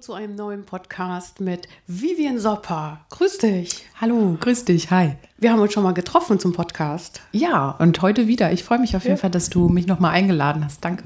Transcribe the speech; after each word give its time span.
Zu 0.00 0.12
einem 0.12 0.36
neuen 0.36 0.64
Podcast 0.64 1.40
mit 1.40 1.66
Vivian 1.88 2.38
Sopper. 2.38 3.00
Grüß 3.10 3.38
dich. 3.38 3.84
Hallo, 4.00 4.36
grüß 4.38 4.64
dich, 4.64 4.92
hi. 4.92 5.16
Wir 5.38 5.50
haben 5.50 5.60
uns 5.60 5.72
schon 5.72 5.82
mal 5.82 5.92
getroffen 5.92 6.38
zum 6.38 6.52
Podcast. 6.52 7.20
Ja, 7.32 7.70
und 7.80 8.00
heute 8.00 8.28
wieder. 8.28 8.52
Ich 8.52 8.62
freue 8.62 8.78
mich 8.78 8.94
auf 8.94 9.02
jeden 9.02 9.16
ja. 9.16 9.20
Fall, 9.20 9.30
dass 9.30 9.50
du 9.50 9.68
mich 9.68 9.88
nochmal 9.88 10.12
eingeladen 10.12 10.64
hast. 10.64 10.84
Danke. 10.84 11.02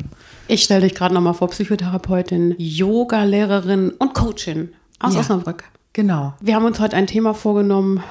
Ich 0.47 0.63
stelle 0.63 0.83
dich 0.83 0.95
gerade 0.95 1.15
nochmal 1.15 1.33
vor, 1.33 1.49
Psychotherapeutin, 1.49 2.55
Yoga-Lehrerin 2.59 3.91
und 3.93 4.13
Coachin 4.13 4.75
aus 4.99 5.15
ja, 5.15 5.21
Osnabrück. 5.21 5.65
Genau. 5.95 6.35
Wir 6.41 6.55
haben 6.55 6.67
uns 6.67 6.79
heute 6.79 6.97
ein 6.97 7.07
Thema 7.07 7.33
vorgenommen, 7.33 8.03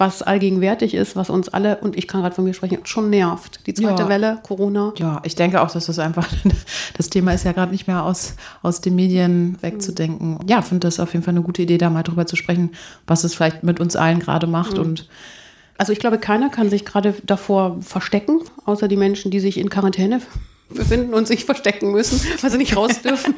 was 0.00 0.22
allgegenwärtig 0.22 0.94
ist, 0.94 1.14
was 1.14 1.28
uns 1.28 1.50
alle, 1.50 1.76
und 1.76 1.96
ich 1.96 2.08
kann 2.08 2.22
gerade 2.22 2.34
von 2.34 2.44
mir 2.44 2.54
sprechen, 2.54 2.78
schon 2.84 3.10
nervt. 3.10 3.60
Die 3.66 3.74
zweite 3.74 4.04
ja. 4.04 4.08
Welle, 4.08 4.38
Corona. 4.42 4.94
Ja, 4.96 5.20
ich 5.24 5.34
denke 5.34 5.60
auch, 5.60 5.70
dass 5.70 5.86
das 5.86 5.98
einfach, 5.98 6.26
das 6.96 7.10
Thema 7.10 7.34
ist 7.34 7.44
ja 7.44 7.52
gerade 7.52 7.70
nicht 7.70 7.86
mehr 7.86 8.02
aus, 8.02 8.34
aus 8.62 8.80
den 8.80 8.94
Medien 8.94 9.58
wegzudenken. 9.60 10.32
Mhm. 10.32 10.48
Ja, 10.48 10.62
finde 10.62 10.86
das 10.86 10.98
auf 10.98 11.12
jeden 11.12 11.22
Fall 11.24 11.34
eine 11.34 11.42
gute 11.42 11.62
Idee, 11.62 11.76
da 11.76 11.90
mal 11.90 12.02
drüber 12.02 12.26
zu 12.26 12.36
sprechen, 12.36 12.70
was 13.06 13.24
es 13.24 13.34
vielleicht 13.34 13.62
mit 13.62 13.78
uns 13.78 13.94
allen 13.94 14.18
gerade 14.18 14.46
macht 14.46 14.74
mhm. 14.74 14.80
und 14.80 15.08
also 15.76 15.94
ich 15.94 15.98
glaube, 15.98 16.18
keiner 16.18 16.50
kann 16.50 16.68
sich 16.68 16.84
gerade 16.84 17.14
davor 17.24 17.78
verstecken, 17.80 18.40
außer 18.66 18.86
die 18.86 18.98
Menschen, 18.98 19.30
die 19.30 19.40
sich 19.40 19.56
in 19.56 19.70
Quarantäne 19.70 20.20
befinden 20.70 21.14
und 21.14 21.26
sich 21.26 21.44
verstecken 21.44 21.90
müssen, 21.90 22.20
weil 22.40 22.50
sie 22.50 22.58
nicht 22.58 22.76
raus 22.76 23.02
dürfen. 23.02 23.34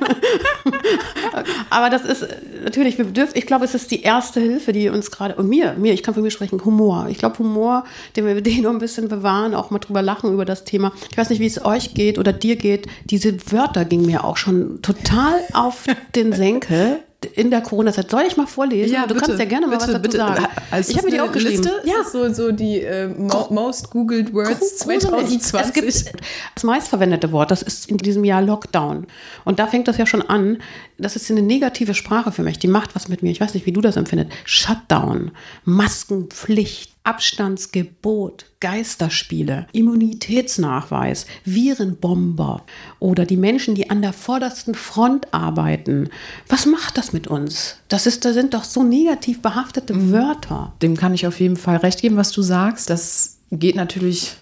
Aber 1.71 1.91
das 1.91 2.05
ist 2.05 2.27
natürlich, 2.63 2.99
wir 2.99 3.07
dürfen, 3.07 3.33
ich 3.37 3.47
glaube, 3.47 3.65
es 3.65 3.75
ist 3.75 3.91
die 3.91 4.03
erste 4.03 4.41
Hilfe, 4.41 4.73
die 4.73 4.89
uns 4.89 5.11
gerade, 5.11 5.35
und 5.37 5.49
mir, 5.49 5.75
mir, 5.75 5.93
ich 5.93 6.03
kann 6.03 6.15
von 6.15 6.23
mir 6.23 6.31
sprechen, 6.31 6.65
Humor. 6.65 7.07
Ich 7.09 7.19
glaube, 7.19 7.39
Humor, 7.39 7.85
den 8.17 8.27
wir 8.27 8.41
den 8.41 8.63
nur 8.63 8.73
ein 8.73 8.79
bisschen 8.79 9.09
bewahren, 9.09 9.55
auch 9.55 9.71
mal 9.71 9.79
drüber 9.79 10.03
lachen 10.03 10.33
über 10.33 10.45
das 10.45 10.65
Thema. 10.65 10.93
Ich 11.11 11.17
weiß 11.17 11.31
nicht, 11.31 11.41
wie 11.41 11.47
es 11.47 11.65
euch 11.65 11.95
geht 11.95 12.19
oder 12.19 12.33
dir 12.33 12.57
geht. 12.57 12.87
Diese 13.05 13.35
Wörter 13.51 13.85
gingen 13.85 14.07
mir 14.07 14.25
auch 14.25 14.37
schon 14.37 14.83
total 14.83 15.35
auf 15.53 15.85
den 16.15 16.33
Senkel 16.33 17.01
in 17.25 17.51
der 17.51 17.61
Corona-Zeit. 17.61 18.11
Soll 18.11 18.25
ich 18.27 18.37
mal 18.37 18.47
vorlesen? 18.47 18.93
Ja, 18.93 19.03
du 19.03 19.15
bitte, 19.15 19.27
kannst 19.27 19.39
ja 19.39 19.45
gerne 19.45 19.67
mal 19.67 19.79
bitte, 19.79 19.85
was 19.85 19.93
dazu 19.93 20.03
bitte. 20.03 20.17
sagen. 20.17 20.47
Also 20.71 20.91
ich 20.91 20.97
habe 20.97 21.07
mir 21.09 21.15
die 21.15 21.21
auch 21.21 21.33
geschrieben. 21.33 21.63
Liste? 21.63 21.83
Ja, 21.85 22.05
so, 22.05 22.33
so 22.33 22.53
die 22.53 22.81
äh, 22.81 23.09
most 23.51 23.91
googled 23.91 24.33
words 24.33 24.79
2020. 24.79 25.61
Es 25.61 25.73
gibt 25.73 26.21
das 26.55 26.65
meistverwendete 26.65 27.33
Wort, 27.33 27.51
das 27.51 27.63
ist 27.63 27.91
in 27.91 27.99
diesem 27.99 28.25
Jahr 28.25 28.43
Lockdown. 28.43 29.07
Und 29.45 29.59
da 29.59 29.67
fängt 29.67 29.89
das 29.89 29.97
ja 29.99 30.07
schon 30.07 30.23
an. 30.23 30.59
Das 31.03 31.17
ist 31.17 31.31
eine 31.31 31.43
negative 31.43 31.95
Sprache 31.95 32.33
für 32.33 32.43
mich. 32.43 32.59
Die 32.59 32.69
macht 32.69 32.95
was 32.95 33.09
mit 33.09 33.23
mir. 33.23 33.31
Ich 33.31 33.41
weiß 33.41 33.55
nicht, 33.55 33.67
wie 33.67 33.73
du 33.73 33.81
das 33.81 33.97
empfindest. 33.97 34.31
Shutdown, 34.45 35.33
Maskenpflicht, 35.65 36.93
Abstandsgebot, 37.05 38.47
Geisterspiele, 38.61 39.67
Immunitätsnachweis, 39.73 41.27
Virenbomber 41.45 42.65
oder 43.01 43.27
die 43.27 43.37
Menschen, 43.37 43.75
die 43.75 43.91
an 43.91 44.03
der 44.03 44.13
vordersten 44.13 44.75
Front 44.75 45.35
arbeiten. 45.35 46.11
Was 46.49 46.67
macht 46.67 46.97
das 46.97 47.13
mit 47.13 47.27
uns? 47.27 47.77
Das, 47.89 48.07
ist, 48.07 48.25
das 48.25 48.35
sind 48.35 48.55
doch 48.55 48.65
so 48.65 48.85
negativ 48.85 49.43
behaftete 49.43 49.95
mhm. 49.95 50.13
Wörter. 50.13 50.73
Dem 50.81 50.97
kann 50.97 51.15
ich 51.15 51.27
auf 51.27 51.41
jeden 51.41 51.57
Fall 51.57 51.79
recht 51.79 52.01
geben, 52.01 52.17
was 52.17 52.31
du 52.31 52.43
sagst. 52.43 52.89
Das 52.89 53.39
geht 53.51 53.75
natürlich 53.75 54.37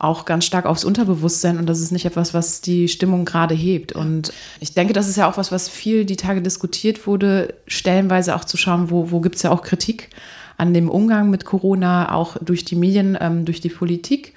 auch 0.00 0.24
ganz 0.24 0.46
stark 0.46 0.64
aufs 0.64 0.84
Unterbewusstsein 0.84 1.58
und 1.58 1.66
das 1.66 1.80
ist 1.80 1.92
nicht 1.92 2.06
etwas, 2.06 2.32
was 2.32 2.62
die 2.62 2.88
Stimmung 2.88 3.26
gerade 3.26 3.54
hebt. 3.54 3.92
Und 3.92 4.32
ich 4.58 4.72
denke, 4.72 4.94
das 4.94 5.08
ist 5.08 5.16
ja 5.16 5.30
auch 5.30 5.36
was, 5.36 5.52
was 5.52 5.68
viel 5.68 6.06
die 6.06 6.16
Tage 6.16 6.40
diskutiert 6.40 7.06
wurde, 7.06 7.54
stellenweise 7.66 8.34
auch 8.34 8.46
zu 8.46 8.56
schauen, 8.56 8.90
wo, 8.90 9.10
wo 9.10 9.20
gibt 9.20 9.36
es 9.36 9.42
ja 9.42 9.50
auch 9.50 9.62
Kritik 9.62 10.08
an 10.56 10.72
dem 10.72 10.88
Umgang 10.88 11.28
mit 11.28 11.44
Corona, 11.44 12.14
auch 12.14 12.38
durch 12.40 12.64
die 12.64 12.76
Medien, 12.76 13.16
ähm, 13.20 13.44
durch 13.44 13.60
die 13.60 13.68
Politik. 13.68 14.34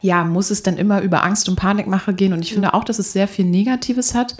Ja, 0.00 0.24
muss 0.24 0.50
es 0.50 0.62
dann 0.62 0.76
immer 0.76 1.00
über 1.00 1.22
Angst 1.22 1.48
und 1.48 1.56
Panikmache 1.56 2.12
gehen. 2.12 2.32
Und 2.32 2.42
ich 2.42 2.52
finde 2.52 2.74
auch, 2.74 2.84
dass 2.84 2.98
es 2.98 3.12
sehr 3.12 3.28
viel 3.28 3.44
Negatives 3.44 4.14
hat. 4.14 4.36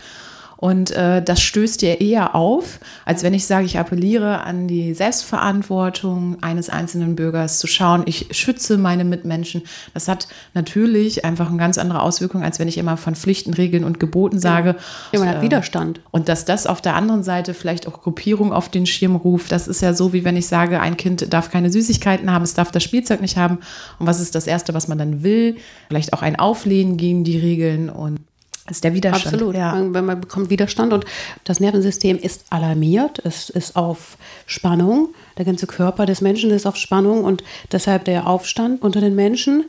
Und 0.56 0.90
äh, 0.92 1.22
das 1.22 1.40
stößt 1.40 1.82
dir 1.82 2.00
eher 2.00 2.34
auf, 2.34 2.80
als 3.04 3.22
wenn 3.22 3.34
ich 3.34 3.46
sage, 3.46 3.66
ich 3.66 3.78
appelliere 3.78 4.42
an 4.42 4.68
die 4.68 4.94
Selbstverantwortung 4.94 6.38
eines 6.42 6.70
einzelnen 6.70 7.16
Bürgers 7.16 7.58
zu 7.58 7.66
schauen, 7.66 8.02
ich 8.06 8.28
schütze 8.30 8.78
meine 8.78 9.04
Mitmenschen. 9.04 9.62
Das 9.92 10.08
hat 10.08 10.28
natürlich 10.54 11.24
einfach 11.24 11.48
eine 11.48 11.58
ganz 11.58 11.78
andere 11.78 12.02
Auswirkung, 12.02 12.42
als 12.42 12.58
wenn 12.58 12.68
ich 12.68 12.78
immer 12.78 12.96
von 12.96 13.14
Pflichten, 13.14 13.54
Regeln 13.54 13.84
und 13.84 14.00
Geboten 14.00 14.38
sage. 14.38 14.76
Ja, 15.12 15.18
man 15.18 15.28
hat 15.28 15.42
Widerstand. 15.42 16.00
Und 16.10 16.28
dass 16.28 16.44
das 16.44 16.66
auf 16.66 16.80
der 16.80 16.94
anderen 16.94 17.22
Seite 17.22 17.54
vielleicht 17.54 17.86
auch 17.86 18.02
Gruppierung 18.02 18.52
auf 18.52 18.68
den 18.68 18.86
Schirm 18.86 19.16
ruft, 19.16 19.52
das 19.52 19.68
ist 19.68 19.82
ja 19.82 19.94
so, 19.94 20.12
wie 20.12 20.24
wenn 20.24 20.36
ich 20.36 20.46
sage, 20.46 20.80
ein 20.80 20.96
Kind 20.96 21.32
darf 21.32 21.50
keine 21.50 21.70
Süßigkeiten 21.70 22.30
haben, 22.32 22.42
es 22.42 22.54
darf 22.54 22.70
das 22.70 22.82
Spielzeug 22.82 23.20
nicht 23.20 23.36
haben. 23.36 23.58
Und 23.98 24.06
was 24.06 24.20
ist 24.20 24.34
das 24.34 24.46
Erste, 24.46 24.74
was 24.74 24.88
man 24.88 24.98
dann 24.98 25.22
will? 25.22 25.56
Vielleicht 25.88 26.12
auch 26.12 26.22
ein 26.22 26.38
Auflehnen 26.38 26.96
gegen 26.96 27.24
die 27.24 27.38
Regeln 27.38 27.90
und 27.90 28.20
das 28.66 28.78
ist 28.78 28.84
der 28.84 28.94
Widerstand. 28.94 29.34
Absolut. 29.34 29.54
Ja. 29.54 29.74
Man, 29.74 30.06
man 30.06 30.20
bekommt 30.20 30.48
Widerstand 30.48 30.92
und 30.92 31.04
das 31.44 31.60
Nervensystem 31.60 32.18
ist 32.18 32.46
alarmiert. 32.50 33.20
Es 33.24 33.50
ist 33.50 33.76
auf 33.76 34.16
Spannung. 34.46 35.08
Der 35.36 35.44
ganze 35.44 35.66
Körper 35.66 36.06
des 36.06 36.22
Menschen 36.22 36.50
ist 36.50 36.66
auf 36.66 36.76
Spannung 36.76 37.24
und 37.24 37.44
deshalb 37.72 38.04
der 38.06 38.26
Aufstand 38.26 38.82
unter 38.82 39.00
den 39.00 39.14
Menschen. 39.14 39.64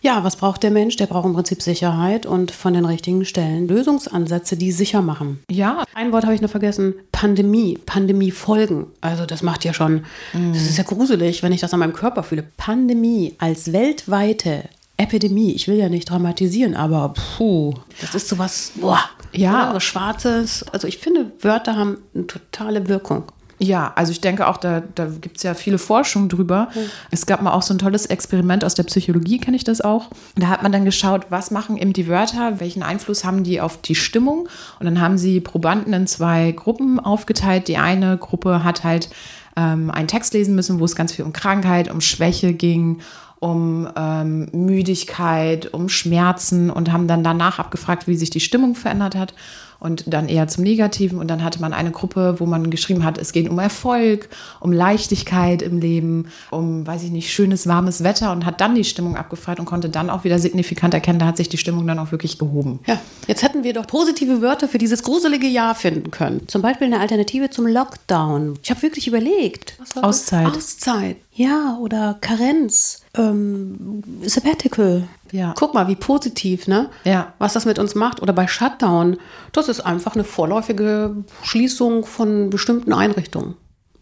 Ja, 0.00 0.22
was 0.22 0.36
braucht 0.36 0.62
der 0.62 0.70
Mensch? 0.70 0.94
Der 0.96 1.06
braucht 1.06 1.26
im 1.26 1.34
Prinzip 1.34 1.60
Sicherheit 1.60 2.24
und 2.24 2.52
von 2.52 2.72
den 2.72 2.84
richtigen 2.84 3.24
Stellen 3.24 3.66
Lösungsansätze, 3.66 4.56
die 4.56 4.70
sicher 4.70 5.02
machen. 5.02 5.40
Ja. 5.50 5.84
Ein 5.94 6.12
Wort 6.12 6.24
habe 6.24 6.34
ich 6.34 6.40
noch 6.40 6.50
vergessen: 6.50 6.94
Pandemie, 7.10 7.78
Pandemiefolgen. 7.84 8.86
Also, 9.00 9.26
das 9.26 9.42
macht 9.42 9.64
ja 9.64 9.74
schon, 9.74 10.04
mm. 10.32 10.52
das 10.52 10.62
ist 10.62 10.78
ja 10.78 10.84
gruselig, 10.84 11.42
wenn 11.42 11.50
ich 11.50 11.60
das 11.60 11.74
an 11.74 11.80
meinem 11.80 11.94
Körper 11.94 12.22
fühle. 12.22 12.44
Pandemie 12.56 13.34
als 13.38 13.72
weltweite 13.72 14.68
Epidemie. 14.98 15.52
Ich 15.52 15.68
will 15.68 15.76
ja 15.76 15.88
nicht 15.88 16.10
dramatisieren, 16.10 16.74
aber 16.74 17.14
puh, 17.14 17.74
das 18.00 18.14
ist 18.14 18.28
sowas, 18.28 18.72
boah, 18.74 19.00
ja, 19.32 19.72
so 19.72 19.80
Schwarzes. 19.80 20.64
Also 20.72 20.86
ich 20.86 20.98
finde, 20.98 21.32
Wörter 21.40 21.76
haben 21.76 21.98
eine 22.14 22.26
totale 22.26 22.88
Wirkung. 22.88 23.24
Ja, 23.60 23.92
also 23.96 24.12
ich 24.12 24.20
denke 24.20 24.46
auch, 24.46 24.56
da, 24.56 24.82
da 24.94 25.06
gibt 25.06 25.38
es 25.38 25.42
ja 25.42 25.54
viele 25.54 25.78
Forschungen 25.78 26.28
drüber. 26.28 26.68
Mhm. 26.74 26.80
Es 27.10 27.26
gab 27.26 27.42
mal 27.42 27.52
auch 27.52 27.62
so 27.62 27.74
ein 27.74 27.78
tolles 27.78 28.06
Experiment 28.06 28.64
aus 28.64 28.74
der 28.74 28.84
Psychologie, 28.84 29.38
kenne 29.38 29.56
ich 29.56 29.64
das 29.64 29.80
auch. 29.80 30.10
Da 30.36 30.46
hat 30.46 30.62
man 30.62 30.70
dann 30.70 30.84
geschaut, 30.84 31.26
was 31.30 31.50
machen 31.50 31.76
eben 31.76 31.92
die 31.92 32.06
Wörter, 32.06 32.60
welchen 32.60 32.84
Einfluss 32.84 33.24
haben 33.24 33.42
die 33.42 33.60
auf 33.60 33.80
die 33.80 33.96
Stimmung. 33.96 34.48
Und 34.78 34.86
dann 34.86 35.00
haben 35.00 35.18
sie 35.18 35.40
Probanden 35.40 35.92
in 35.92 36.06
zwei 36.06 36.52
Gruppen 36.52 37.00
aufgeteilt. 37.00 37.66
Die 37.66 37.78
eine 37.78 38.16
Gruppe 38.16 38.62
hat 38.62 38.84
halt 38.84 39.10
ähm, 39.56 39.90
einen 39.90 40.06
Text 40.06 40.34
lesen 40.34 40.54
müssen, 40.54 40.78
wo 40.78 40.84
es 40.84 40.94
ganz 40.94 41.12
viel 41.12 41.24
um 41.24 41.32
Krankheit, 41.32 41.90
um 41.90 42.00
Schwäche 42.00 42.52
ging 42.52 43.00
um 43.40 43.88
ähm, 43.96 44.48
Müdigkeit, 44.52 45.72
um 45.72 45.88
Schmerzen 45.88 46.70
und 46.70 46.92
haben 46.92 47.08
dann 47.08 47.22
danach 47.22 47.58
abgefragt, 47.58 48.06
wie 48.06 48.16
sich 48.16 48.30
die 48.30 48.40
Stimmung 48.40 48.74
verändert 48.74 49.14
hat 49.14 49.34
und 49.80 50.12
dann 50.12 50.28
eher 50.28 50.48
zum 50.48 50.64
Negativen. 50.64 51.18
Und 51.18 51.28
dann 51.28 51.44
hatte 51.44 51.60
man 51.60 51.72
eine 51.72 51.90
Gruppe, 51.90 52.36
wo 52.38 52.46
man 52.46 52.70
geschrieben 52.70 53.04
hat, 53.04 53.18
es 53.18 53.32
geht 53.32 53.48
um 53.48 53.58
Erfolg, 53.58 54.28
um 54.60 54.72
Leichtigkeit 54.72 55.62
im 55.62 55.78
Leben, 55.78 56.28
um, 56.50 56.86
weiß 56.86 57.04
ich 57.04 57.10
nicht, 57.10 57.32
schönes, 57.32 57.66
warmes 57.66 58.02
Wetter 58.02 58.32
und 58.32 58.44
hat 58.44 58.60
dann 58.60 58.74
die 58.74 58.84
Stimmung 58.84 59.16
abgefragt 59.16 59.60
und 59.60 59.66
konnte 59.66 59.88
dann 59.88 60.10
auch 60.10 60.24
wieder 60.24 60.38
signifikant 60.38 60.94
erkennen, 60.94 61.18
da 61.18 61.26
hat 61.26 61.36
sich 61.36 61.48
die 61.48 61.58
Stimmung 61.58 61.86
dann 61.86 61.98
auch 61.98 62.12
wirklich 62.12 62.38
gehoben. 62.38 62.80
Ja, 62.86 62.98
jetzt 63.26 63.42
hätten 63.42 63.64
wir 63.64 63.72
doch 63.72 63.86
positive 63.86 64.42
Wörter 64.42 64.68
für 64.68 64.78
dieses 64.78 65.02
gruselige 65.02 65.46
Jahr 65.46 65.74
finden 65.74 66.10
können. 66.10 66.48
Zum 66.48 66.62
Beispiel 66.62 66.86
eine 66.86 67.00
Alternative 67.00 67.50
zum 67.50 67.66
Lockdown. 67.66 68.58
Ich 68.62 68.70
habe 68.70 68.82
wirklich 68.82 69.06
überlegt. 69.06 69.78
Auszeit. 70.02 70.46
Auszeit. 70.46 71.16
Ja, 71.34 71.78
oder 71.80 72.18
Karenz, 72.20 73.02
ähm, 73.16 74.02
Sabbatical. 74.22 75.04
Ja. 75.32 75.54
Guck 75.56 75.74
mal, 75.74 75.88
wie 75.88 75.96
positiv, 75.96 76.66
ne? 76.66 76.90
Ja. 77.04 77.32
Was 77.38 77.52
das 77.52 77.66
mit 77.66 77.78
uns 77.78 77.94
macht. 77.94 78.22
Oder 78.22 78.32
bei 78.32 78.46
Shutdown. 78.46 79.16
Das 79.52 79.68
ist 79.68 79.80
einfach 79.80 80.14
eine 80.14 80.24
vorläufige 80.24 81.16
Schließung 81.42 82.04
von 82.04 82.50
bestimmten 82.50 82.92
Einrichtungen. 82.92 83.54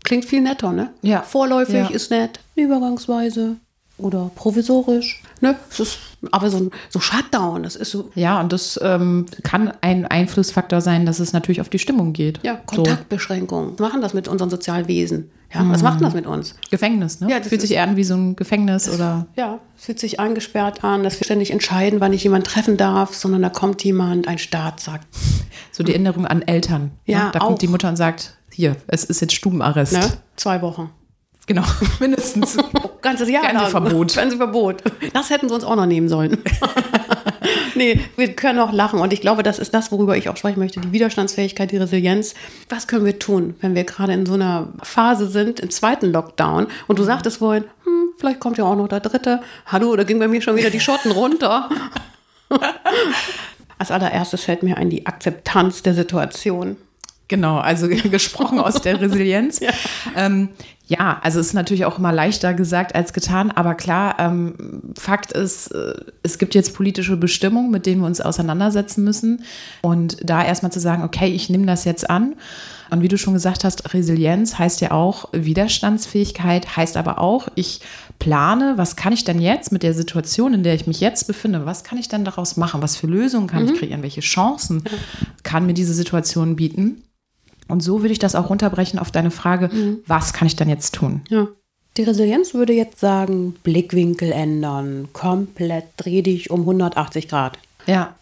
Klingt 0.05 0.25
viel 0.25 0.41
netter, 0.41 0.73
ne? 0.73 0.93
Ja. 1.03 1.23
Vorläufig 1.23 1.75
ja. 1.75 1.89
ist 1.89 2.11
nett, 2.11 2.41
übergangsweise 2.55 3.57
oder 3.99 4.31
provisorisch. 4.35 5.23
Ne? 5.41 5.57
Das 5.69 5.81
ist, 5.81 5.99
aber 6.31 6.51
so, 6.51 6.71
so 6.91 7.01
Shutdown, 7.01 7.63
das 7.63 7.77
ist 7.77 7.91
so. 7.91 8.11
Ja, 8.15 8.41
und 8.41 8.53
das 8.53 8.79
ähm, 8.83 9.27
kann 9.43 9.73
ein 9.81 10.07
Einflussfaktor 10.07 10.81
sein, 10.81 11.07
dass 11.07 11.21
es 11.21 11.33
natürlich 11.33 11.61
auf 11.61 11.69
die 11.69 11.79
Stimmung 11.79 12.13
geht. 12.13 12.41
Ja, 12.43 12.55
Kontaktbeschränkungen. 12.55 13.77
So. 13.77 13.85
Machen 13.85 14.01
das 14.01 14.15
mit 14.15 14.29
unseren 14.29 14.51
Sozialwesen. 14.51 15.31
Ja, 15.55 15.63
mhm. 15.63 15.73
was 15.73 15.83
macht 15.83 16.01
das 16.01 16.13
mit 16.13 16.27
uns? 16.27 16.57
Gefängnis, 16.71 17.21
ne? 17.21 17.31
Ja, 17.31 17.41
fühlt 17.41 17.61
sich 17.61 17.73
eher 17.73 17.85
an 17.85 17.97
wie 17.97 18.05
so 18.05 18.15
ein 18.15 18.37
Gefängnis 18.37 18.89
oder. 18.89 19.27
Ja, 19.37 19.61
fühlt 19.77 20.01
sich 20.01 20.19
eingesperrt 20.19 20.83
an, 20.85 21.05
dass 21.05 21.21
wir 21.21 21.25
ständig 21.25 21.51
entscheiden, 21.51 22.01
wann 22.01 22.13
ich 22.13 22.25
jemanden 22.25 22.47
treffen 22.47 22.77
darf, 22.77 23.15
sondern 23.15 23.43
da 23.43 23.49
kommt 23.49 23.85
jemand, 23.85 24.27
ein 24.29 24.39
Staat 24.39 24.81
sagt. 24.81 25.07
So 25.73 25.85
die 25.85 25.93
Erinnerung 25.93 26.27
an 26.27 26.43
Eltern. 26.43 26.91
Ne? 27.07 27.15
Ja, 27.15 27.25
ne? 27.27 27.31
Da 27.33 27.41
auch. 27.41 27.47
kommt 27.47 27.63
die 27.63 27.69
Mutter 27.69 27.89
und 27.89 27.97
sagt, 27.97 28.37
hier, 28.51 28.77
es 28.89 29.05
ist 29.05 29.21
jetzt 29.21 29.35
Stubenarrest. 29.35 29.93
Ne? 29.93 30.11
Zwei 30.35 30.63
Wochen. 30.63 30.91
Genau, 31.47 31.65
mindestens. 32.01 32.57
Ganzes 33.03 33.29
Jahr 33.29 33.45
Fernsehverbot. 33.45 34.13
Fernsehverbot. 34.13 34.83
Das 35.13 35.31
hätten 35.31 35.49
sie 35.49 35.55
uns 35.55 35.65
auch 35.65 35.77
noch 35.77 35.87
nehmen 35.87 36.09
sollen. 36.09 36.39
nee, 37.75 38.01
wir 38.17 38.33
können 38.35 38.59
auch 38.59 38.73
lachen. 38.73 39.01
Und 39.01 39.13
ich 39.13 39.21
glaube, 39.21 39.43
das 39.43 39.59
ist 39.59 39.75
das, 39.75 39.93
worüber 39.93 40.17
ich 40.17 40.29
auch 40.29 40.37
sprechen 40.37 40.61
möchte. 40.61 40.81
Die 40.81 40.93
Widerstandsfähigkeit, 40.93 41.71
die 41.71 41.77
Resilienz. 41.77 42.35
Was 42.69 42.87
können 42.87 43.05
wir 43.05 43.19
tun, 43.19 43.55
wenn 43.61 43.75
wir 43.75 43.85
gerade 43.85 44.13
in 44.13 44.27
so 44.27 44.35
einer 44.35 44.69
Phase 44.83 45.29
sind, 45.29 45.61
im 45.61 45.71
zweiten 45.71 46.13
Lockdown? 46.13 46.67
Und 46.87 46.99
du 46.99 47.05
sagtest 47.05 47.39
vorhin, 47.39 47.65
hm, 47.85 48.11
vielleicht 48.19 48.41
kommt 48.41 48.59
ja 48.59 48.65
auch 48.65 48.77
noch 48.77 48.89
der 48.89 49.01
dritte. 49.01 49.41
Hallo, 49.67 49.95
da 49.97 50.05
ging 50.05 50.19
bei 50.19 50.29
mir 50.29 50.43
schon 50.43 50.57
wieder 50.57 50.71
die 50.71 50.81
Schotten 50.81 51.13
runter. 51.13 51.69
Als 53.79 53.91
allererstes 53.91 54.45
fällt 54.45 54.63
mir 54.63 54.79
ein 54.79 54.89
die 54.89 55.07
Akzeptanz 55.07 55.83
der 55.83 55.95
Situation. 55.95 56.77
Genau, 57.29 57.59
also 57.59 57.89
gesprochen 57.89 58.61
aus 58.61 58.81
der 58.81 59.01
Resilienz. 59.01 59.61
Ja. 59.61 59.71
Ähm, 60.15 60.51
ja, 60.89 61.19
also 61.23 61.41
es 61.41 61.49
ist 61.49 61.53
natürlich 61.53 61.85
auch 61.85 61.99
immer 61.99 62.13
leichter 62.13 62.55
gesagt 62.55 62.95
als 62.95 63.13
getan, 63.13 63.51
aber 63.51 63.75
klar, 63.75 64.17
ähm, 64.21 64.55
Fakt 64.97 65.33
ist, 65.33 65.69
äh, 65.73 65.95
es 66.23 66.39
gibt 66.39 66.55
jetzt 66.55 66.75
politische 66.75 67.17
Bestimmungen, 67.17 67.73
mit 67.73 67.87
denen 67.87 68.03
wir 68.03 68.07
uns 68.07 68.21
auseinandersetzen 68.21 69.03
müssen. 69.03 69.43
Und 69.83 70.19
da 70.23 70.45
erstmal 70.45 70.71
zu 70.71 70.79
sagen, 70.79 71.03
okay, 71.03 71.29
ich 71.29 71.51
nehme 71.51 71.67
das 71.67 71.85
jetzt 71.85 72.09
an. 72.09 72.37
Und 72.89 73.03
wie 73.03 73.09
du 73.09 73.19
schon 73.19 73.35
gesagt 73.35 73.65
hast, 73.65 73.95
Resilienz 73.95 74.61
heißt 74.61 74.81
ja 74.81 74.93
auch 74.93 75.29
Widerstandsfähigkeit, 75.33 76.77
heißt 76.77 76.97
aber 76.97 77.19
auch, 77.19 77.49
ich 77.57 77.81
plane, 78.21 78.75
was 78.77 78.95
kann 78.95 79.13
ich 79.13 79.25
denn 79.25 79.41
jetzt 79.41 79.73
mit 79.73 79.83
der 79.83 79.93
Situation, 79.93 80.55
in 80.55 80.63
der 80.63 80.75
ich 80.75 80.87
mich 80.87 81.01
jetzt 81.01 81.27
befinde, 81.27 81.67
was 81.67 81.83
kann 81.83 81.99
ich 81.99 82.09
denn 82.09 82.25
daraus 82.25 82.57
machen, 82.57 82.81
was 82.81 82.97
für 82.97 83.09
Lösungen 83.09 83.49
kann 83.49 83.65
mhm. 83.65 83.73
ich 83.73 83.79
kreieren, 83.81 84.03
welche 84.03 84.21
Chancen 84.21 84.85
kann 85.43 85.67
mir 85.67 85.75
diese 85.75 85.95
Situation 85.95 86.55
bieten. 86.55 87.03
Und 87.69 87.83
so 87.83 88.03
würde 88.03 88.13
ich 88.13 88.19
das 88.19 88.35
auch 88.35 88.51
runterbrechen 88.51 88.99
auf 88.99 89.11
deine 89.11 89.31
Frage, 89.31 89.69
mhm. 89.73 89.99
was 90.07 90.33
kann 90.33 90.47
ich 90.47 90.57
dann 90.57 90.69
jetzt 90.69 90.95
tun? 90.95 91.23
Ja. 91.29 91.49
Die 91.97 92.03
Resilienz 92.03 92.53
würde 92.53 92.75
jetzt 92.75 93.01
sagen, 93.01 93.57
Blickwinkel 93.63 94.31
ändern, 94.31 95.09
komplett 95.13 95.87
dreh 95.97 96.21
dich 96.21 96.51
um 96.51 96.61
180 96.61 97.29
Grad. 97.29 97.59
Ja. 97.87 98.15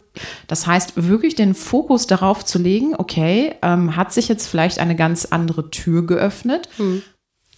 Das 0.47 0.69
heißt, 0.69 1.09
wirklich 1.09 1.35
den 1.35 1.55
Fokus 1.55 2.07
darauf 2.07 2.45
zu 2.45 2.61
legen, 2.61 2.95
okay, 2.97 3.57
ähm, 3.63 3.97
hat 3.97 4.13
sich 4.13 4.29
jetzt 4.29 4.47
vielleicht 4.47 4.79
eine 4.79 4.95
ganz 4.95 5.25
andere 5.25 5.71
Tür 5.71 6.07
geöffnet? 6.07 6.69
Mhm. 6.79 7.03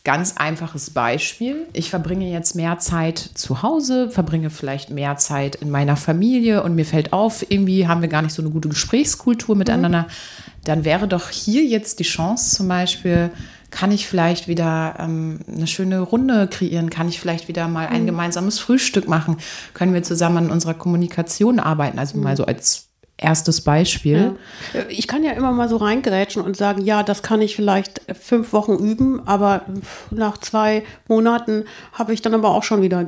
Ganz 0.07 0.35
einfaches 0.37 0.91
Beispiel. 0.91 1.67
Ich 1.73 1.91
verbringe 1.91 2.31
jetzt 2.31 2.55
mehr 2.55 2.79
Zeit 2.79 3.19
zu 3.19 3.63
Hause, 3.63 4.09
verbringe 4.09 4.51
vielleicht 4.51 4.91
mehr 4.91 5.17
Zeit 5.17 5.57
in 5.57 5.69
meiner 5.69 5.97
Familie 5.97 6.63
und 6.63 6.77
mir 6.77 6.85
fällt 6.85 7.13
auf, 7.13 7.45
irgendwie 7.49 7.89
haben 7.89 8.03
wir 8.03 8.09
gar 8.09 8.23
nicht 8.23 8.33
so 8.33 8.41
eine 8.41 8.53
gute 8.53 8.69
Gesprächskultur 8.69 9.57
miteinander. 9.57 10.03
Mhm. 10.03 10.63
Dann 10.63 10.85
wäre 10.85 11.09
doch 11.09 11.31
hier 11.31 11.65
jetzt 11.65 11.99
die 11.99 12.05
Chance 12.05 12.55
zum 12.55 12.69
Beispiel, 12.69 13.33
kann 13.73 13.91
ich 13.91 14.07
vielleicht 14.07 14.47
wieder 14.47 14.95
ähm, 15.01 15.41
eine 15.53 15.67
schöne 15.67 15.99
Runde 15.99 16.47
kreieren? 16.47 16.89
Kann 16.89 17.09
ich 17.09 17.19
vielleicht 17.19 17.49
wieder 17.49 17.67
mal 17.67 17.89
ein 17.89 18.03
mhm. 18.03 18.07
gemeinsames 18.07 18.61
Frühstück 18.61 19.09
machen? 19.09 19.39
Können 19.75 19.93
wir 19.93 20.05
zusammen 20.05 20.37
an 20.37 20.51
unserer 20.53 20.75
Kommunikation 20.75 21.59
arbeiten? 21.59 21.99
Also 21.99 22.17
mhm. 22.17 22.23
mal 22.23 22.37
so 22.37 22.47
als 22.47 22.91
erstes 23.19 23.63
Beispiel. 23.63 24.35
Ja. 24.75 24.81
Ich 24.89 25.07
kann 25.07 25.25
ja 25.25 25.33
immer 25.33 25.53
mal 25.53 25.69
so 25.69 25.77
reingerätschen 25.77 26.43
und 26.43 26.57
sagen, 26.57 26.83
ja, 26.83 27.03
das 27.03 27.23
kann 27.23 27.41
ich 27.41 27.57
vielleicht 27.57 28.03
fünf 28.21 28.53
Wochen 28.53 28.75
üben, 28.75 29.27
aber 29.27 29.63
nach 30.11 30.39
zwei 30.39 30.85
Monaten 31.09 31.65
habe 31.93 32.13
ich 32.13 32.21
dann 32.21 32.35
aber 32.35 32.51
auch 32.51 32.63
schon 32.63 32.83
wieder 32.83 33.07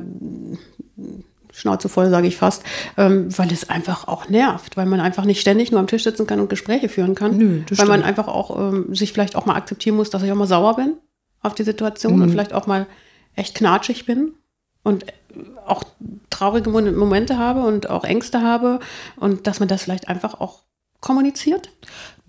Schnauze 1.51 1.89
voll, 1.89 2.09
sage 2.09 2.27
ich 2.27 2.37
fast, 2.37 2.63
ähm, 2.97 3.37
weil 3.37 3.51
es 3.51 3.69
einfach 3.69 4.07
auch 4.07 4.29
nervt, 4.29 4.77
weil 4.77 4.85
man 4.85 4.99
einfach 4.99 5.25
nicht 5.25 5.41
ständig 5.41 5.71
nur 5.71 5.79
am 5.79 5.87
Tisch 5.87 6.03
sitzen 6.03 6.25
kann 6.25 6.39
und 6.39 6.49
Gespräche 6.49 6.89
führen 6.89 7.15
kann. 7.15 7.37
Nö, 7.37 7.61
weil 7.67 7.75
stimmt. 7.75 7.89
man 7.89 8.03
einfach 8.03 8.27
auch 8.27 8.57
ähm, 8.57 8.95
sich 8.95 9.13
vielleicht 9.13 9.35
auch 9.35 9.45
mal 9.45 9.55
akzeptieren 9.55 9.95
muss, 9.95 10.09
dass 10.09 10.23
ich 10.23 10.31
auch 10.31 10.35
mal 10.35 10.47
sauer 10.47 10.75
bin 10.75 10.93
auf 11.41 11.55
die 11.55 11.63
Situation 11.63 12.15
mhm. 12.15 12.21
und 12.23 12.29
vielleicht 12.31 12.53
auch 12.53 12.67
mal 12.67 12.87
echt 13.35 13.55
knatschig 13.55 14.05
bin 14.05 14.33
und 14.83 15.05
auch 15.65 15.83
traurige 16.29 16.69
Momente 16.69 17.37
habe 17.37 17.61
und 17.61 17.89
auch 17.89 18.03
Ängste 18.03 18.41
habe 18.41 18.79
und 19.15 19.47
dass 19.47 19.59
man 19.59 19.69
das 19.69 19.83
vielleicht 19.83 20.07
einfach 20.07 20.39
auch 20.39 20.63
kommuniziert. 20.99 21.69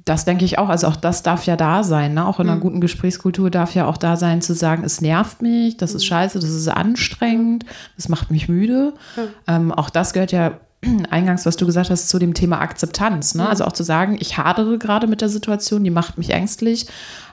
Das 0.05 0.25
denke 0.25 0.45
ich 0.45 0.59
auch. 0.59 0.69
Also 0.69 0.87
auch 0.87 0.97
das 0.97 1.23
darf 1.23 1.45
ja 1.45 1.57
da 1.57 1.83
sein. 1.83 2.15
Ne? 2.15 2.27
Auch 2.27 2.41
in 2.41 2.49
einer 2.49 2.57
mhm. 2.57 2.63
guten 2.63 2.81
Gesprächskultur 2.81 3.51
darf 3.51 3.75
ja 3.75 3.87
auch 3.87 3.97
da 3.97 4.17
sein 4.17 4.41
zu 4.41 4.55
sagen, 4.55 4.83
es 4.83 5.01
nervt 5.01 5.43
mich, 5.43 5.77
das 5.77 5.95
ist 5.95 6.05
mhm. 6.05 6.09
scheiße, 6.09 6.39
das 6.39 6.51
ist 6.51 6.69
anstrengend, 6.69 7.67
das 7.97 8.09
macht 8.09 8.31
mich 8.31 8.49
müde. 8.49 8.95
Mhm. 9.17 9.21
Ähm, 9.47 9.73
auch 9.73 9.91
das 9.91 10.13
gehört 10.13 10.33
ja 10.33 10.59
eingangs, 11.11 11.47
was 11.47 11.57
du 11.57 11.67
gesagt 11.67 11.91
hast, 11.91 12.09
zu 12.09 12.19
dem 12.19 12.35
Thema 12.35 12.61
Akzeptanz. 12.61 13.35
Ne? 13.35 13.43
Mhm. 13.43 13.49
Also 13.49 13.65
auch 13.65 13.73
zu 13.73 13.83
sagen, 13.83 14.17
ich 14.21 14.39
hadere 14.39 14.79
gerade 14.79 15.07
mit 15.07 15.21
der 15.21 15.29
Situation, 15.29 15.85
die 15.85 15.91
macht 15.91 16.19
mich 16.19 16.31
ängstlich. 16.31 16.87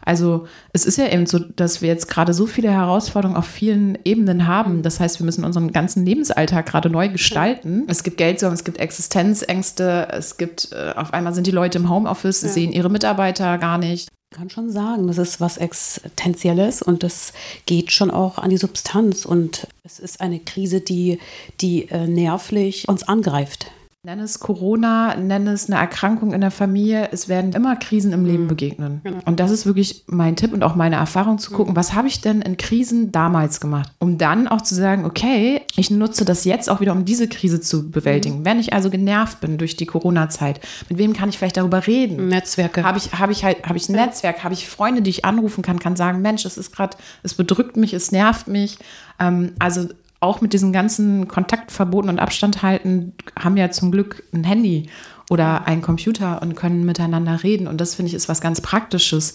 Also 0.04 0.48
es 0.72 0.86
ist 0.86 0.98
ja 0.98 1.08
eben 1.08 1.26
so, 1.26 1.40
dass 1.40 1.82
wir 1.82 1.90
jetzt 1.90 2.08
gerade 2.08 2.34
so 2.34 2.46
viele 2.46 2.72
Herausforderungen 2.72 3.38
auf 3.38 3.46
vielen 3.46 3.98
Ebenen 4.06 4.48
haben. 4.48 4.82
Das 4.82 5.00
heißt, 5.00 5.20
wir 5.20 5.26
müssen 5.26 5.44
unseren 5.44 5.72
ganzen 5.74 6.06
Lebensalltag 6.06 6.66
gerade 6.66 6.90
neu 6.90 7.10
gestalten. 7.10 7.84
Es 7.88 8.04
gibt 8.04 8.18
Geldsorgen, 8.18 8.56
es 8.56 8.64
gibt 8.64 8.78
Existenzängste, 8.78 10.08
es 10.12 10.38
gibt, 10.38 10.72
äh, 10.72 10.94
auf 10.96 11.14
einmal 11.14 11.34
sind 11.34 11.46
die 11.46 11.52
Leute 11.52 11.78
im 11.78 11.90
Homeoffice, 11.90 12.42
ja. 12.42 12.50
sehen 12.50 12.72
ihre 12.72 12.90
Mitarbeiter 12.90 13.58
gar 13.58 13.78
nicht. 13.78 14.08
Ich 14.30 14.38
kann 14.38 14.50
schon 14.50 14.70
sagen, 14.70 15.08
das 15.08 15.18
ist 15.18 15.40
was 15.40 15.58
Existenzielles 15.58 16.82
und 16.82 17.02
das 17.02 17.32
geht 17.66 17.94
schon 17.94 18.12
auch 18.12 18.38
an 18.38 18.50
die 18.50 18.58
Substanz 18.58 19.24
und 19.24 19.68
es 19.84 20.00
ist 20.00 20.20
eine 20.20 20.40
Krise, 20.40 20.82
die, 20.82 21.20
die 21.62 21.90
äh, 21.90 22.08
nervlich 22.08 22.90
uns 22.90 23.04
angreift. 23.04 23.72
Nenn 24.08 24.22
es 24.22 24.40
Corona, 24.40 25.18
nenn 25.18 25.48
es 25.48 25.70
eine 25.70 25.78
Erkrankung 25.78 26.32
in 26.32 26.40
der 26.40 26.50
Familie. 26.50 27.10
Es 27.12 27.28
werden 27.28 27.52
immer 27.52 27.76
Krisen 27.76 28.14
im 28.14 28.24
Leben 28.24 28.44
mhm. 28.44 28.48
begegnen. 28.48 29.02
Genau. 29.04 29.18
Und 29.26 29.42
das 29.42 29.52
ist 29.52 29.66
wirklich 29.66 30.06
mein 30.08 30.38
Tipp 30.38 30.54
und 30.54 30.64
auch 30.64 30.76
meine 30.76 30.96
Erfahrung 30.96 31.40
zu 31.40 31.52
gucken, 31.52 31.74
mhm. 31.74 31.76
was 31.76 31.94
habe 31.94 32.08
ich 32.08 32.22
denn 32.22 32.42
in 32.42 32.56
Krisen 32.56 33.12
damals 33.12 33.60
gemacht? 33.60 33.92
Um 34.00 34.18
dann 34.18 34.48
auch 34.48 34.62
zu 34.62 34.76
sagen, 34.76 35.04
okay, 35.04 35.60
ich 35.76 35.92
nutze 35.92 36.24
das 36.24 36.46
jetzt 36.46 36.70
auch 36.70 36.80
wieder, 36.80 36.94
um 36.94 37.04
diese 37.04 37.28
Krise 37.28 37.60
zu 37.60 37.92
bewältigen. 37.92 38.40
Mhm. 38.40 38.46
Wenn 38.46 38.60
ich 38.62 38.72
also 38.72 38.90
genervt 38.90 39.42
bin 39.42 39.58
durch 39.58 39.76
die 39.76 39.86
Corona-Zeit, 39.86 40.62
mit 40.88 41.00
wem 41.00 41.12
kann 41.12 41.28
ich 41.28 41.38
vielleicht 41.38 41.58
darüber 41.58 41.86
reden? 41.86 42.30
Netzwerke. 42.30 42.84
Habe 42.84 43.00
ich, 43.00 43.12
habe 43.12 43.34
ich 43.34 43.44
halt, 43.44 43.68
habe 43.68 43.78
ich 43.78 43.90
ein 43.90 43.96
Netzwerk, 43.96 44.42
habe 44.42 44.54
ich 44.54 44.70
Freunde, 44.70 45.02
die 45.02 45.10
ich 45.10 45.26
anrufen 45.26 45.64
kann, 45.64 45.80
kann 45.80 45.98
sagen, 45.98 46.22
Mensch, 46.22 46.46
es 46.46 46.58
ist 46.58 46.74
gerade, 46.74 46.96
es 47.24 47.34
bedrückt 47.34 47.76
mich, 47.76 47.94
es 47.94 48.14
nervt 48.14 48.48
mich. 48.48 48.78
Ähm, 49.20 49.52
also 49.60 49.90
auch 50.20 50.42
mit 50.42 50.54
diesen 50.54 50.74
ganzen 50.74 51.28
Kontaktverboten 51.28 52.10
und 52.10 52.20
Abstand 52.20 52.64
halten, 52.64 53.14
haben 53.38 53.58
ja 53.58 53.70
zum 53.72 53.92
Glück 53.92 54.24
ein 54.34 54.44
Handy 54.44 54.90
oder 55.30 55.68
einen 55.68 55.82
Computer 55.82 56.42
und 56.42 56.56
können 56.56 56.86
miteinander 56.86 57.44
reden. 57.44 57.68
Und 57.68 57.82
das 57.82 57.96
finde 57.96 58.10
ich 58.10 58.16
ist 58.16 58.30
was 58.30 58.42
ganz 58.42 58.62
Praktisches. 58.62 59.34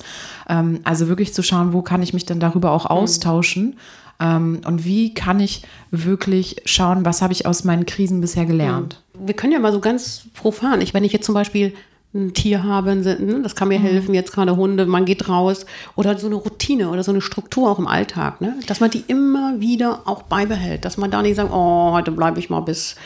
Ähm, 0.49 0.81
also 0.85 1.09
wirklich 1.09 1.35
zu 1.35 1.43
schauen, 1.43 1.73
wo 1.73 1.83
kann 1.83 2.03
ich 2.03 2.15
mich 2.15 2.27
denn 2.27 2.41
darüber 2.41 2.73
auch 2.73 2.85
mhm. 2.85 2.97
austauschen 2.97 3.77
ähm, 4.21 4.61
und 4.65 4.85
wie 4.85 5.15
kann 5.15 5.41
ich 5.41 5.63
wirklich 5.91 6.63
schauen, 6.65 7.05
was 7.05 7.23
habe 7.23 7.33
ich 7.33 7.47
aus 7.47 7.65
meinen 7.65 7.87
Krisen 7.87 8.21
bisher 8.21 8.47
gelernt. 8.47 9.03
Wir 9.19 9.35
können 9.35 9.53
ja 9.53 9.59
mal 9.59 9.73
so 9.73 9.81
ganz 9.81 10.27
profan, 10.35 10.81
ich, 10.81 10.95
wenn 10.95 11.05
ich 11.05 11.13
jetzt 11.13 11.27
zum 11.27 11.35
Beispiel 11.35 11.75
ein 12.15 12.35
Tier 12.35 12.63
habe, 12.63 12.95
ne, 12.95 13.41
das 13.43 13.57
kann 13.57 13.69
mir 13.69 13.79
mhm. 13.79 13.85
helfen, 13.85 14.15
jetzt 14.15 14.33
gerade 14.33 14.57
Hunde, 14.57 14.85
man 14.87 15.05
geht 15.05 15.29
raus 15.29 15.65
oder 15.97 16.19
so 16.19 16.27
eine 16.27 16.37
Routine 16.37 16.91
oder 16.91 17.03
so 17.03 17.11
eine 17.11 17.23
Struktur 17.23 17.71
auch 17.71 17.79
im 17.79 17.87
Alltag, 17.87 18.41
ne? 18.41 18.55
dass 18.67 18.81
man 18.81 18.91
die 18.91 19.05
immer 19.07 19.61
wieder 19.61 20.03
auch 20.05 20.23
beibehält, 20.23 20.85
dass 20.85 20.99
man 20.99 21.11
da 21.11 21.23
nicht 21.23 21.37
sagt, 21.37 21.51
oh, 21.53 21.93
heute 21.93 22.13
bleibe 22.13 22.39
ich 22.39 22.51
mal 22.51 22.61
bis, 22.61 22.97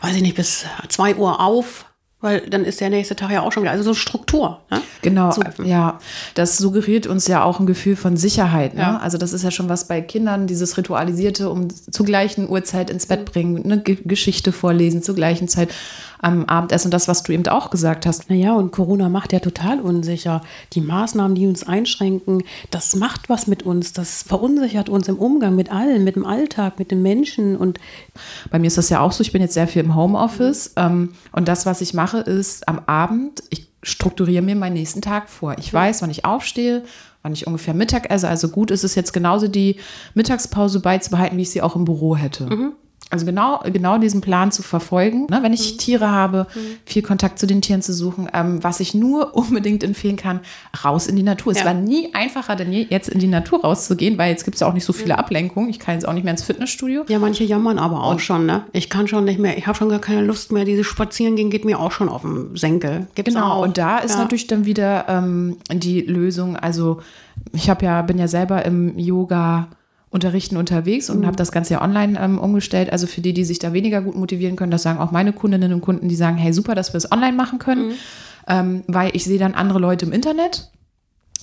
weiß 0.00 0.16
ich 0.16 0.22
nicht, 0.22 0.36
bis 0.36 0.66
zwei 0.88 1.14
Uhr 1.14 1.40
auf, 1.40 1.86
weil 2.20 2.40
dann 2.48 2.64
ist 2.64 2.80
der 2.80 2.88
nächste 2.88 3.14
Tag 3.14 3.30
ja 3.30 3.42
auch 3.42 3.52
schon 3.52 3.62
wieder. 3.62 3.72
Also 3.72 3.84
so 3.84 3.94
Struktur. 3.94 4.60
Ne? 4.70 4.80
Genau, 5.02 5.30
ja. 5.62 5.98
Das 6.34 6.56
suggeriert 6.56 7.06
uns 7.06 7.28
ja 7.28 7.44
auch 7.44 7.60
ein 7.60 7.66
Gefühl 7.66 7.94
von 7.94 8.16
Sicherheit. 8.16 8.74
Ne? 8.74 8.80
Ja. 8.80 8.96
Also 8.98 9.18
das 9.18 9.34
ist 9.34 9.42
ja 9.42 9.50
schon 9.50 9.68
was 9.68 9.86
bei 9.86 10.00
Kindern, 10.00 10.46
dieses 10.46 10.78
Ritualisierte, 10.78 11.50
um 11.50 11.68
zur 11.70 12.06
gleichen 12.06 12.48
Uhrzeit 12.48 12.88
ins 12.88 13.06
Bett 13.06 13.26
bringen, 13.26 13.64
eine 13.64 13.82
Geschichte 13.82 14.52
vorlesen 14.52 15.02
zur 15.02 15.14
gleichen 15.14 15.46
Zeit 15.46 15.68
am 16.18 16.44
Abendessen. 16.46 16.90
Das, 16.90 17.08
was 17.08 17.22
du 17.22 17.32
eben 17.32 17.46
auch 17.48 17.70
gesagt 17.70 18.06
hast. 18.06 18.30
Naja, 18.30 18.54
und 18.54 18.72
Corona 18.72 19.08
macht 19.08 19.32
ja 19.32 19.40
total 19.40 19.80
unsicher. 19.80 20.40
Die 20.72 20.80
Maßnahmen, 20.80 21.34
die 21.34 21.46
uns 21.46 21.66
einschränken, 21.66 22.42
das 22.70 22.96
macht 22.96 23.28
was 23.28 23.46
mit 23.46 23.62
uns. 23.62 23.92
Das 23.92 24.22
verunsichert 24.22 24.88
uns 24.88 25.08
im 25.08 25.18
Umgang 25.18 25.54
mit 25.54 25.70
allen, 25.70 26.04
mit 26.04 26.16
dem 26.16 26.24
Alltag, 26.24 26.78
mit 26.78 26.90
den 26.90 27.02
Menschen. 27.02 27.56
Und 27.56 27.78
bei 28.50 28.58
mir 28.58 28.66
ist 28.68 28.78
das 28.78 28.88
ja 28.88 29.00
auch 29.00 29.12
so. 29.12 29.20
Ich 29.22 29.32
bin 29.32 29.42
jetzt 29.42 29.54
sehr 29.54 29.68
viel 29.68 29.84
im 29.84 29.94
Homeoffice. 29.94 30.72
Ähm, 30.76 31.12
und 31.32 31.48
das, 31.48 31.66
was 31.66 31.80
ich 31.80 31.94
mache, 31.94 32.05
ist 32.14 32.68
am 32.68 32.80
Abend, 32.86 33.42
ich 33.50 33.68
strukturiere 33.82 34.42
mir 34.42 34.56
meinen 34.56 34.74
nächsten 34.74 35.00
Tag 35.00 35.28
vor. 35.28 35.56
Ich 35.58 35.72
weiß, 35.72 36.02
wann 36.02 36.10
ich 36.10 36.24
aufstehe, 36.24 36.82
wann 37.22 37.32
ich 37.32 37.46
ungefähr 37.46 37.74
Mittag 37.74 38.10
esse. 38.10 38.28
Also 38.28 38.48
gut 38.48 38.70
ist 38.70 38.84
es 38.84 38.94
jetzt 38.94 39.12
genauso 39.12 39.48
die 39.48 39.76
Mittagspause 40.14 40.80
beizubehalten, 40.80 41.38
wie 41.38 41.42
ich 41.42 41.50
sie 41.50 41.62
auch 41.62 41.76
im 41.76 41.84
Büro 41.84 42.16
hätte. 42.16 42.46
Mhm. 42.46 42.72
Also 43.08 43.24
genau, 43.24 43.60
genau 43.64 43.98
diesen 43.98 44.20
Plan 44.20 44.50
zu 44.50 44.62
verfolgen. 44.62 45.26
Ne? 45.30 45.38
Wenn 45.40 45.52
ich 45.52 45.74
mhm. 45.74 45.78
Tiere 45.78 46.10
habe, 46.10 46.48
mhm. 46.54 46.60
viel 46.84 47.02
Kontakt 47.02 47.38
zu 47.38 47.46
den 47.46 47.62
Tieren 47.62 47.80
zu 47.80 47.92
suchen. 47.92 48.28
Ähm, 48.34 48.64
was 48.64 48.80
ich 48.80 48.94
nur 48.94 49.36
unbedingt 49.36 49.84
empfehlen 49.84 50.16
kann, 50.16 50.40
raus 50.84 51.06
in 51.06 51.14
die 51.14 51.22
Natur. 51.22 51.52
Ja. 51.52 51.60
Es 51.60 51.64
war 51.64 51.74
nie 51.74 52.12
einfacher 52.14 52.56
denn 52.56 52.72
je, 52.72 52.86
jetzt 52.90 53.08
in 53.08 53.20
die 53.20 53.28
Natur 53.28 53.60
rauszugehen, 53.60 54.18
weil 54.18 54.30
jetzt 54.30 54.44
gibt 54.44 54.56
es 54.56 54.60
ja 54.60 54.66
auch 54.66 54.72
nicht 54.72 54.84
so 54.84 54.92
viele 54.92 55.14
mhm. 55.14 55.20
Ablenkungen. 55.20 55.70
Ich 55.70 55.78
kann 55.78 55.94
jetzt 55.94 56.06
auch 56.06 56.12
nicht 56.14 56.24
mehr 56.24 56.32
ins 56.32 56.42
Fitnessstudio. 56.42 57.04
Ja, 57.08 57.20
manche 57.20 57.44
jammern 57.44 57.78
aber 57.78 58.02
auch 58.02 58.12
Und 58.12 58.22
schon. 58.22 58.44
Ne? 58.44 58.64
Ich 58.72 58.90
kann 58.90 59.06
schon 59.06 59.24
nicht 59.24 59.38
mehr, 59.38 59.56
ich 59.56 59.68
habe 59.68 59.78
schon 59.78 59.88
gar 59.88 60.00
keine 60.00 60.22
Lust 60.22 60.50
mehr. 60.50 60.64
Dieses 60.64 60.86
Spazierengehen 60.86 61.48
geht 61.48 61.64
mir 61.64 61.78
auch 61.78 61.92
schon 61.92 62.08
auf 62.08 62.22
den 62.22 62.56
Senkel. 62.56 63.06
Gibt's 63.14 63.34
genau, 63.34 63.52
auch. 63.52 63.62
und 63.62 63.78
da 63.78 63.98
ist 63.98 64.14
ja. 64.14 64.22
natürlich 64.22 64.48
dann 64.48 64.66
wieder 64.66 65.08
ähm, 65.08 65.58
die 65.70 66.00
Lösung. 66.00 66.56
Also 66.56 67.00
ich 67.52 67.70
habe 67.70 67.84
ja, 67.84 68.02
bin 68.02 68.18
ja 68.18 68.26
selber 68.26 68.64
im 68.64 68.98
Yoga 68.98 69.68
unterrichten 70.10 70.56
unterwegs 70.56 71.10
und 71.10 71.20
mhm. 71.20 71.26
habe 71.26 71.36
das 71.36 71.52
Ganze 71.52 71.74
ja 71.74 71.82
online 71.82 72.18
ähm, 72.20 72.38
umgestellt. 72.38 72.92
Also 72.92 73.06
für 73.06 73.20
die, 73.20 73.32
die 73.32 73.44
sich 73.44 73.58
da 73.58 73.72
weniger 73.72 74.00
gut 74.00 74.14
motivieren 74.14 74.56
können, 74.56 74.70
das 74.70 74.82
sagen 74.82 74.98
auch 74.98 75.10
meine 75.10 75.32
Kundinnen 75.32 75.72
und 75.72 75.80
Kunden, 75.80 76.08
die 76.08 76.16
sagen, 76.16 76.36
hey, 76.36 76.52
super, 76.52 76.74
dass 76.74 76.92
wir 76.92 76.98
es 76.98 77.10
online 77.10 77.36
machen 77.36 77.58
können, 77.58 77.88
mhm. 77.88 77.94
ähm, 78.48 78.84
weil 78.86 79.10
ich 79.14 79.24
sehe 79.24 79.38
dann 79.38 79.54
andere 79.54 79.78
Leute 79.78 80.06
im 80.06 80.12
Internet. 80.12 80.70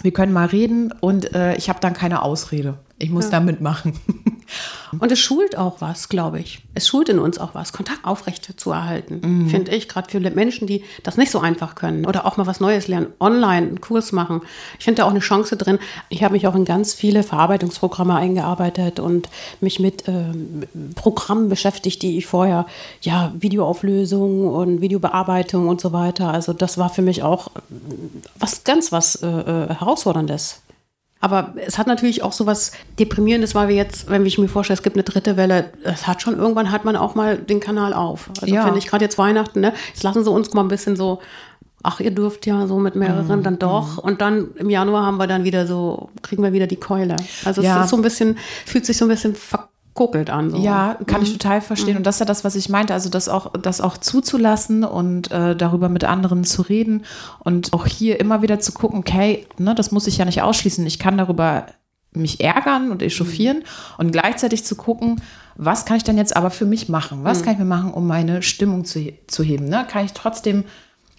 Wir 0.02 0.12
können 0.12 0.34
mal 0.34 0.48
reden 0.48 0.92
und 1.02 1.36
äh, 1.36 1.56
ich 1.56 1.70
habe 1.70 1.80
dann 1.80 1.94
keine 1.94 2.24
Ausrede. 2.24 2.80
Ich 3.00 3.10
muss 3.10 3.26
ja. 3.26 3.32
da 3.32 3.40
mitmachen. 3.40 3.94
Und 5.00 5.12
es 5.12 5.20
schult 5.20 5.58
auch 5.58 5.78
was, 5.80 6.10
glaube 6.10 6.40
ich. 6.40 6.62
Es 6.76 6.88
schult 6.88 7.10
in 7.10 7.20
uns 7.20 7.40
auch 7.40 7.56
was, 7.56 7.74
Kontakt 7.74 8.06
aufrecht 8.06 8.60
zu 8.60 8.72
erhalten, 8.72 9.22
mhm. 9.24 9.50
finde 9.50 9.72
ich, 9.76 9.90
gerade 9.90 10.10
für 10.10 10.20
Menschen, 10.20 10.68
die 10.68 10.84
das 11.02 11.18
nicht 11.18 11.32
so 11.32 11.40
einfach 11.40 11.76
können 11.76 12.06
oder 12.06 12.26
auch 12.26 12.38
mal 12.38 12.46
was 12.46 12.60
Neues 12.60 12.88
lernen, 12.88 13.08
online 13.20 13.68
einen 13.68 13.82
Kurs 13.82 14.12
machen. 14.12 14.42
Ich 14.78 14.86
finde 14.86 15.02
da 15.02 15.08
auch 15.08 15.12
eine 15.12 15.20
Chance 15.20 15.58
drin. 15.58 15.80
Ich 16.10 16.24
habe 16.24 16.34
mich 16.34 16.48
auch 16.48 16.56
in 16.56 16.66
ganz 16.66 16.94
viele 16.94 17.24
Verarbeitungsprogramme 17.24 18.16
eingearbeitet 18.16 19.00
und 19.00 19.30
mich 19.62 19.80
mit 19.80 20.08
äh, 20.08 20.26
Programmen 20.96 21.50
beschäftigt, 21.50 22.02
die 22.02 22.18
ich 22.18 22.28
vorher, 22.28 22.66
ja, 23.02 23.34
Videoauflösung 23.38 24.48
und 24.48 24.82
Videobearbeitung 24.82 25.68
und 25.68 25.82
so 25.82 25.94
weiter. 25.94 26.32
Also 26.32 26.54
das 26.54 26.78
war 26.78 26.90
für 26.90 27.02
mich 27.02 27.24
auch 27.24 27.50
was 28.38 28.64
ganz 28.64 28.92
was 28.92 29.16
äh, 29.16 29.28
äh 29.28 29.74
Herausforderndes. 29.74 30.62
Aber 31.24 31.54
es 31.56 31.78
hat 31.78 31.88
natürlich 31.88 32.22
auch 32.22 32.34
so 32.34 32.46
was 32.46 32.74
Deprimierendes, 33.00 33.56
weil 33.56 33.70
wir 33.70 33.78
jetzt, 33.78 34.10
wenn 34.10 34.26
ich 34.26 34.38
mir 34.38 34.50
vorstelle, 34.50 34.76
es 34.76 34.84
gibt 34.84 34.98
eine 34.98 35.04
dritte 35.04 35.38
Welle, 35.38 35.70
es 35.84 36.06
hat 36.06 36.22
schon, 36.22 36.38
irgendwann 36.38 36.70
hat 36.70 36.84
man 36.84 36.98
auch 36.98 37.16
mal 37.16 37.38
den 37.38 37.62
Kanal 37.62 37.94
auf. 37.94 38.30
Also 38.42 38.54
ja. 38.54 38.66
finde 38.66 38.80
ich 38.80 38.88
gerade 38.88 39.06
jetzt 39.06 39.18
Weihnachten, 39.18 39.62
ne? 39.62 39.72
Jetzt 39.88 40.04
lassen 40.04 40.26
sie 40.26 40.30
uns 40.30 40.54
mal 40.54 40.64
ein 40.64 40.68
bisschen 40.68 40.98
so, 40.98 41.22
ach, 41.82 42.02
ihr 42.02 42.12
dürft 42.12 42.46
ja 42.46 42.68
so 42.68 42.78
mit 42.78 42.96
mehreren 42.96 43.40
mm, 43.40 43.44
dann 43.44 43.58
doch. 43.58 44.04
Mm. 44.04 44.06
Und 44.06 44.20
dann 44.20 44.50
im 44.56 44.70
Januar 44.70 45.06
haben 45.06 45.16
wir 45.16 45.28
dann 45.28 45.46
wieder 45.46 45.66
so, 45.66 46.10
kriegen 46.24 46.44
wir 46.44 46.52
wieder 46.52 46.68
die 46.68 46.76
Keule. 46.76 47.16
Also 47.46 47.62
ja. 47.62 47.78
es 47.78 47.86
ist 47.86 47.92
so 47.92 47.96
ein 47.96 48.02
bisschen, 48.02 48.38
fühlt 48.66 48.86
sich 48.86 48.98
so 48.98 49.06
ein 49.06 49.08
bisschen 49.08 49.34
verkauft 49.34 49.73
kokelt 49.94 50.30
an. 50.30 50.52
So. 50.52 50.58
Ja, 50.58 50.98
kann 51.06 51.22
mhm. 51.22 51.28
ich 51.28 51.34
total 51.34 51.62
verstehen. 51.62 51.94
Mhm. 51.94 51.98
Und 51.98 52.08
das 52.08 52.16
ist 52.16 52.20
ja 52.20 52.26
das, 52.26 52.44
was 52.44 52.56
ich 52.56 52.70
meinte, 52.70 52.94
also 52.94 53.10
das 53.10 53.30
auch, 53.30 53.54
das 53.54 53.82
auch 53.82 53.98
zuzulassen 53.98 54.84
und 54.84 55.32
äh, 55.32 55.56
darüber 55.56 55.90
mit 55.90 56.04
anderen 56.04 56.44
zu 56.44 56.64
reden 56.64 57.06
und 57.40 57.74
auch 57.74 57.86
hier 57.86 58.20
immer 58.20 58.42
wieder 58.42 58.60
zu 58.60 58.72
gucken, 58.72 59.00
okay, 59.00 59.46
ne, 59.58 59.76
das 59.76 59.92
muss 59.92 60.08
ich 60.08 60.18
ja 60.18 60.26
nicht 60.26 60.42
ausschließen. 60.42 60.86
Ich 60.86 61.00
kann 61.00 61.18
darüber 61.18 61.68
mich 62.16 62.42
ärgern 62.42 62.92
und 62.92 63.02
echauffieren 63.02 63.58
mhm. 63.58 63.64
und 63.98 64.12
gleichzeitig 64.12 64.64
zu 64.64 64.76
gucken, 64.76 65.22
was 65.56 65.86
kann 65.86 65.98
ich 65.98 66.04
denn 66.04 66.18
jetzt 66.18 66.36
aber 66.36 66.50
für 66.50 66.66
mich 66.66 66.90
machen? 66.90 67.24
Was 67.24 67.40
mhm. 67.40 67.44
kann 67.44 67.54
ich 67.54 67.60
mir 67.60 67.66
machen, 67.66 67.94
um 67.94 68.08
meine 68.08 68.42
Stimmung 68.42 68.86
zu, 68.86 69.14
zu 69.28 69.44
heben? 69.44 69.66
Ne? 69.66 69.86
Kann 69.88 70.06
ich 70.06 70.14
trotzdem 70.14 70.64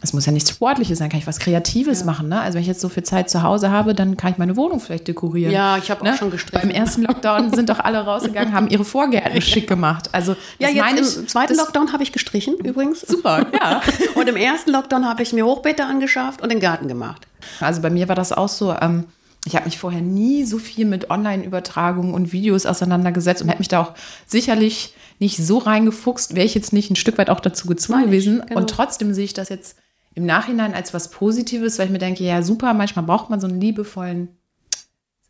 es 0.05 0.13
muss 0.13 0.27
ja 0.27 0.33
nichts 0.33 0.51
Sportliches 0.51 0.99
sein, 0.99 1.09
kann 1.09 1.19
ich 1.19 1.27
was 1.27 1.39
Kreatives 1.39 2.01
ja. 2.01 2.07
machen. 2.07 2.29
Ne? 2.29 2.41
Also 2.41 2.55
wenn 2.55 2.63
ich 2.63 2.69
jetzt 2.69 2.81
so 2.81 2.89
viel 2.89 3.03
Zeit 3.03 3.31
zu 3.31 3.43
Hause 3.43 3.71
habe, 3.71 3.95
dann 3.95 4.17
kann 4.17 4.33
ich 4.33 4.39
meine 4.39 4.57
Wohnung 4.57 4.79
vielleicht 4.79 5.09
dekorieren. 5.09 5.53
Ja, 5.53 5.79
ich 5.79 5.91
habe 5.91 6.05
ne? 6.05 6.13
auch 6.13 6.17
schon 6.17 6.31
gestrichen. 6.31 6.69
Beim 6.69 6.71
ersten 6.71 7.03
Lockdown 7.03 7.53
sind 7.53 7.71
doch 7.71 7.81
alle 7.81 7.99
rausgegangen, 7.99 8.53
haben 8.53 8.69
ihre 8.69 8.85
Vorgärten 8.85 9.41
schick 9.43 9.67
gemacht. 9.67 10.11
Also 10.13 10.37
ja, 10.59 10.69
jetzt 10.69 11.17
im 11.17 11.29
zweiten 11.29 11.57
Lockdown 11.57 11.93
habe 11.93 12.03
ich 12.03 12.13
gestrichen 12.13 12.55
übrigens. 12.57 13.01
Super, 13.01 13.47
ja. 13.53 13.81
und 14.15 14.29
im 14.29 14.37
ersten 14.37 14.71
Lockdown 14.71 15.09
habe 15.09 15.23
ich 15.23 15.33
mir 15.33 15.47
Hochbeete 15.47 15.85
angeschafft 15.85 16.43
und 16.43 16.51
den 16.51 16.61
Garten 16.61 16.87
gemacht. 16.87 17.27
Also 17.61 17.81
bei 17.81 17.91
mir 17.91 18.09
war 18.09 18.15
das 18.15 18.33
auch 18.33 18.49
so. 18.49 18.75
Ähm, 18.79 19.05
ich 19.47 19.57
habe 19.57 19.67
mich 19.67 19.79
vorher 19.79 20.01
nie 20.01 20.45
so 20.45 20.59
viel 20.59 20.87
mit 20.87 21.11
Online-Übertragungen 21.11 22.15
und 22.15 22.33
Videos 22.33 22.65
auseinandergesetzt 22.65 23.43
und 23.43 23.49
hätte 23.49 23.59
mich 23.59 23.69
da 23.69 23.81
auch 23.83 23.93
sicherlich 24.27 24.95
nicht 25.19 25.37
so 25.37 25.59
reingefuchst, 25.59 26.35
wäre 26.35 26.47
ich 26.47 26.55
jetzt 26.55 26.73
nicht 26.73 26.91
ein 26.91 26.97
Stück 26.97 27.19
weit 27.19 27.31
auch 27.31 27.41
dazu 27.41 27.67
gezwungen 27.67 28.07
gewesen. 28.07 28.43
Genau. 28.47 28.61
Und 28.61 28.71
trotzdem 28.71 29.15
sehe 29.15 29.25
ich 29.25 29.35
das 29.35 29.49
jetzt 29.49 29.77
im 30.15 30.27
Nachhinein 30.27 30.75
als 30.75 30.95
was 30.95 31.11
Positives, 31.11 31.79
weil 31.79 31.87
ich 31.87 31.93
mir 31.93 31.99
denke, 31.99 32.25
ja 32.25 32.43
super, 32.43 32.75
manchmal 32.75 33.05
braucht 33.05 33.31
man 33.31 33.41
so 33.41 33.47
einen 33.47 33.61
liebevollen, 33.61 34.29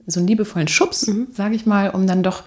so 0.07 0.21
einen 0.21 0.29
liebevollen 0.29 0.69
Schubs, 0.69 1.07
mhm. 1.07 1.29
sage 1.33 1.55
ich 1.55 1.67
mal, 1.67 1.91
um 1.91 2.07
dann 2.07 2.23
doch 2.23 2.43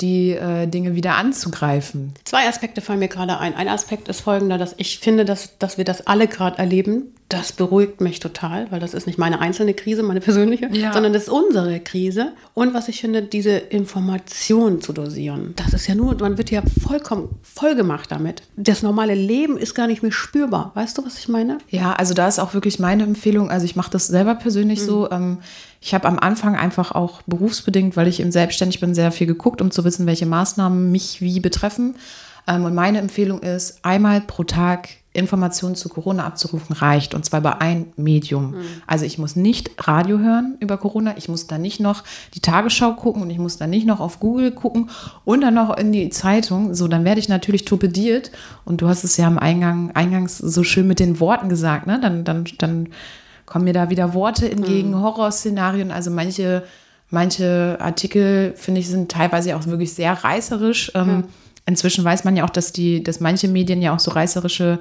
die 0.00 0.30
äh, 0.30 0.66
Dinge 0.66 0.94
wieder 0.94 1.16
anzugreifen. 1.16 2.12
Zwei 2.24 2.48
Aspekte 2.48 2.80
fallen 2.80 3.00
mir 3.00 3.08
gerade 3.08 3.38
ein. 3.38 3.54
Ein 3.54 3.68
Aspekt 3.68 4.08
ist 4.08 4.20
folgender, 4.20 4.58
dass 4.58 4.74
ich 4.76 4.98
finde, 4.98 5.24
dass, 5.24 5.58
dass 5.58 5.78
wir 5.78 5.84
das 5.84 6.06
alle 6.06 6.28
gerade 6.28 6.58
erleben, 6.58 7.14
das 7.28 7.52
beruhigt 7.52 8.00
mich 8.00 8.20
total, 8.20 8.70
weil 8.70 8.80
das 8.80 8.94
ist 8.94 9.06
nicht 9.06 9.18
meine 9.18 9.40
einzelne 9.40 9.74
Krise, 9.74 10.02
meine 10.02 10.20
persönliche, 10.20 10.68
ja. 10.72 10.94
sondern 10.94 11.12
das 11.12 11.24
ist 11.24 11.28
unsere 11.28 11.78
Krise. 11.78 12.32
Und 12.54 12.72
was 12.72 12.88
ich 12.88 13.02
finde, 13.02 13.20
diese 13.20 13.50
Information 13.50 14.80
zu 14.80 14.94
dosieren, 14.94 15.52
das 15.56 15.74
ist 15.74 15.86
ja 15.86 15.94
nur, 15.94 16.16
man 16.20 16.38
wird 16.38 16.50
ja 16.50 16.62
vollkommen 16.82 17.38
vollgemacht 17.42 18.10
damit. 18.10 18.42
Das 18.56 18.82
normale 18.82 19.14
Leben 19.14 19.58
ist 19.58 19.74
gar 19.74 19.86
nicht 19.86 20.02
mehr 20.02 20.12
spürbar. 20.12 20.72
Weißt 20.74 20.96
du, 20.96 21.04
was 21.04 21.18
ich 21.18 21.28
meine? 21.28 21.58
Ja, 21.68 21.92
also 21.92 22.14
da 22.14 22.26
ist 22.28 22.38
auch 22.38 22.54
wirklich 22.54 22.78
meine 22.78 23.02
Empfehlung. 23.02 23.50
Also 23.50 23.66
ich 23.66 23.76
mache 23.76 23.90
das 23.90 24.06
selber 24.06 24.34
persönlich 24.34 24.80
mhm. 24.80 24.86
so. 24.86 25.10
Ähm, 25.10 25.38
ich 25.82 25.92
habe 25.92 26.08
am 26.08 26.18
Anfang 26.18 26.56
einfach 26.56 26.92
auch 26.92 27.20
berufsbedingt, 27.26 27.94
weil 27.96 28.08
ich 28.08 28.20
eben 28.20 28.32
selbstständig 28.32 28.80
bin, 28.80 28.94
sehr 28.94 29.12
viel 29.12 29.26
geguckt, 29.26 29.60
um 29.60 29.70
zu 29.70 29.84
wissen, 29.84 30.06
welche 30.06 30.26
Maßnahmen 30.26 30.90
mich 30.90 31.20
wie 31.20 31.40
betreffen. 31.40 31.96
Ähm, 32.46 32.64
und 32.64 32.74
meine 32.74 32.98
Empfehlung 32.98 33.40
ist, 33.40 33.84
einmal 33.84 34.22
pro 34.22 34.44
Tag 34.44 34.88
Informationen 35.18 35.74
zu 35.74 35.88
Corona 35.88 36.24
abzurufen 36.24 36.74
reicht 36.74 37.14
und 37.14 37.24
zwar 37.24 37.40
bei 37.40 37.60
ein 37.60 37.92
Medium. 37.96 38.52
Mhm. 38.52 38.56
Also 38.86 39.04
ich 39.04 39.18
muss 39.18 39.36
nicht 39.36 39.70
Radio 39.86 40.18
hören 40.18 40.56
über 40.60 40.76
Corona, 40.76 41.14
ich 41.16 41.28
muss 41.28 41.46
da 41.46 41.58
nicht 41.58 41.80
noch 41.80 42.04
die 42.34 42.40
Tagesschau 42.40 42.94
gucken 42.94 43.22
und 43.22 43.30
ich 43.30 43.38
muss 43.38 43.58
da 43.58 43.66
nicht 43.66 43.86
noch 43.86 44.00
auf 44.00 44.20
Google 44.20 44.52
gucken 44.52 44.90
und 45.24 45.40
dann 45.40 45.54
noch 45.54 45.76
in 45.76 45.92
die 45.92 46.08
Zeitung. 46.10 46.74
So, 46.74 46.88
dann 46.88 47.04
werde 47.04 47.20
ich 47.20 47.28
natürlich 47.28 47.64
torpediert 47.64 48.30
und 48.64 48.80
du 48.80 48.88
hast 48.88 49.04
es 49.04 49.16
ja 49.16 49.26
am 49.26 49.38
Eingang, 49.38 49.90
eingangs 49.92 50.38
so 50.38 50.64
schön 50.64 50.86
mit 50.86 51.00
den 51.00 51.20
Worten 51.20 51.48
gesagt, 51.48 51.86
ne? 51.86 51.98
Dann, 52.00 52.24
dann, 52.24 52.44
dann 52.58 52.88
kommen 53.46 53.64
mir 53.64 53.72
da 53.72 53.90
wieder 53.90 54.14
Worte 54.14 54.50
entgegen, 54.50 54.90
mhm. 54.90 55.02
Horrorszenarien, 55.02 55.90
also 55.90 56.10
manche, 56.10 56.64
manche 57.10 57.78
Artikel, 57.80 58.52
finde 58.56 58.80
ich, 58.80 58.88
sind 58.88 59.10
teilweise 59.10 59.56
auch 59.56 59.66
wirklich 59.66 59.94
sehr 59.94 60.12
reißerisch. 60.12 60.92
Ähm, 60.94 61.08
mhm. 61.08 61.24
Inzwischen 61.68 62.02
weiß 62.02 62.24
man 62.24 62.34
ja 62.34 62.44
auch, 62.44 62.50
dass 62.50 62.72
die, 62.72 63.04
dass 63.04 63.20
manche 63.20 63.46
Medien 63.46 63.82
ja 63.82 63.94
auch 63.94 63.98
so 63.98 64.10
reißerische 64.10 64.78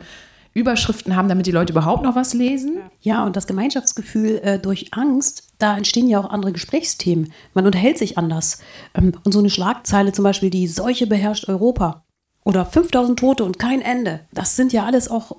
Überschriften 0.54 1.18
haben, 1.18 1.28
damit 1.28 1.46
die 1.46 1.52
Leute 1.52 1.74
überhaupt 1.74 2.02
noch 2.02 2.16
was 2.16 2.34
lesen. 2.34 2.78
Ja, 3.02 3.26
und 3.26 3.36
das 3.36 3.46
Gemeinschaftsgefühl 3.46 4.40
äh, 4.42 4.58
durch 4.58 4.94
Angst, 4.94 5.50
da 5.60 5.76
entstehen 5.76 6.08
ja 6.08 6.18
auch 6.18 6.30
andere 6.30 6.54
Gesprächsthemen. 6.54 7.34
Man 7.54 7.66
unterhält 7.66 7.98
sich 7.98 8.18
anders. 8.18 8.60
Ähm, 8.96 9.12
und 9.26 9.34
so 9.34 9.40
eine 9.40 9.50
Schlagzeile 9.50 10.14
zum 10.14 10.24
Beispiel, 10.24 10.50
die 10.50 10.66
Seuche 10.68 11.08
beherrscht 11.08 11.50
Europa 11.50 12.06
oder 12.46 12.66
5000 12.66 13.20
Tote 13.20 13.44
und 13.44 13.60
kein 13.60 13.82
Ende, 13.82 14.22
das 14.32 14.56
sind 14.56 14.72
ja 14.72 14.86
alles 14.86 15.10
auch, 15.10 15.36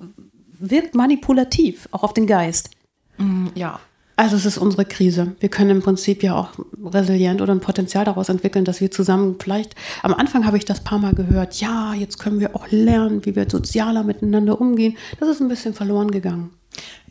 wirkt 0.59 0.93
manipulativ, 0.93 1.89
auch 1.89 2.03
auf 2.03 2.13
den 2.13 2.27
Geist. 2.27 2.69
Mm, 3.17 3.47
ja. 3.55 3.79
Also 4.19 4.35
es 4.35 4.45
ist 4.45 4.57
unsere 4.57 4.83
Krise. 4.83 5.37
Wir 5.39 5.47
können 5.47 5.69
im 5.69 5.81
Prinzip 5.81 6.23
ja 6.23 6.35
auch 6.35 6.49
resilient 6.83 7.41
oder 7.41 7.53
ein 7.53 7.61
Potenzial 7.61 8.03
daraus 8.03 8.27
entwickeln, 8.27 8.65
dass 8.65 8.81
wir 8.81 8.91
zusammen 8.91 9.37
vielleicht, 9.39 9.75
am 10.03 10.13
Anfang 10.13 10.45
habe 10.45 10.57
ich 10.57 10.65
das 10.65 10.81
paar 10.81 10.99
Mal 10.99 11.13
gehört, 11.13 11.61
ja, 11.61 11.93
jetzt 11.93 12.19
können 12.19 12.41
wir 12.41 12.53
auch 12.53 12.67
lernen, 12.69 13.25
wie 13.25 13.37
wir 13.37 13.49
sozialer 13.49 14.03
miteinander 14.03 14.59
umgehen. 14.59 14.97
Das 15.21 15.29
ist 15.29 15.39
ein 15.39 15.47
bisschen 15.47 15.73
verloren 15.73 16.11
gegangen. 16.11 16.49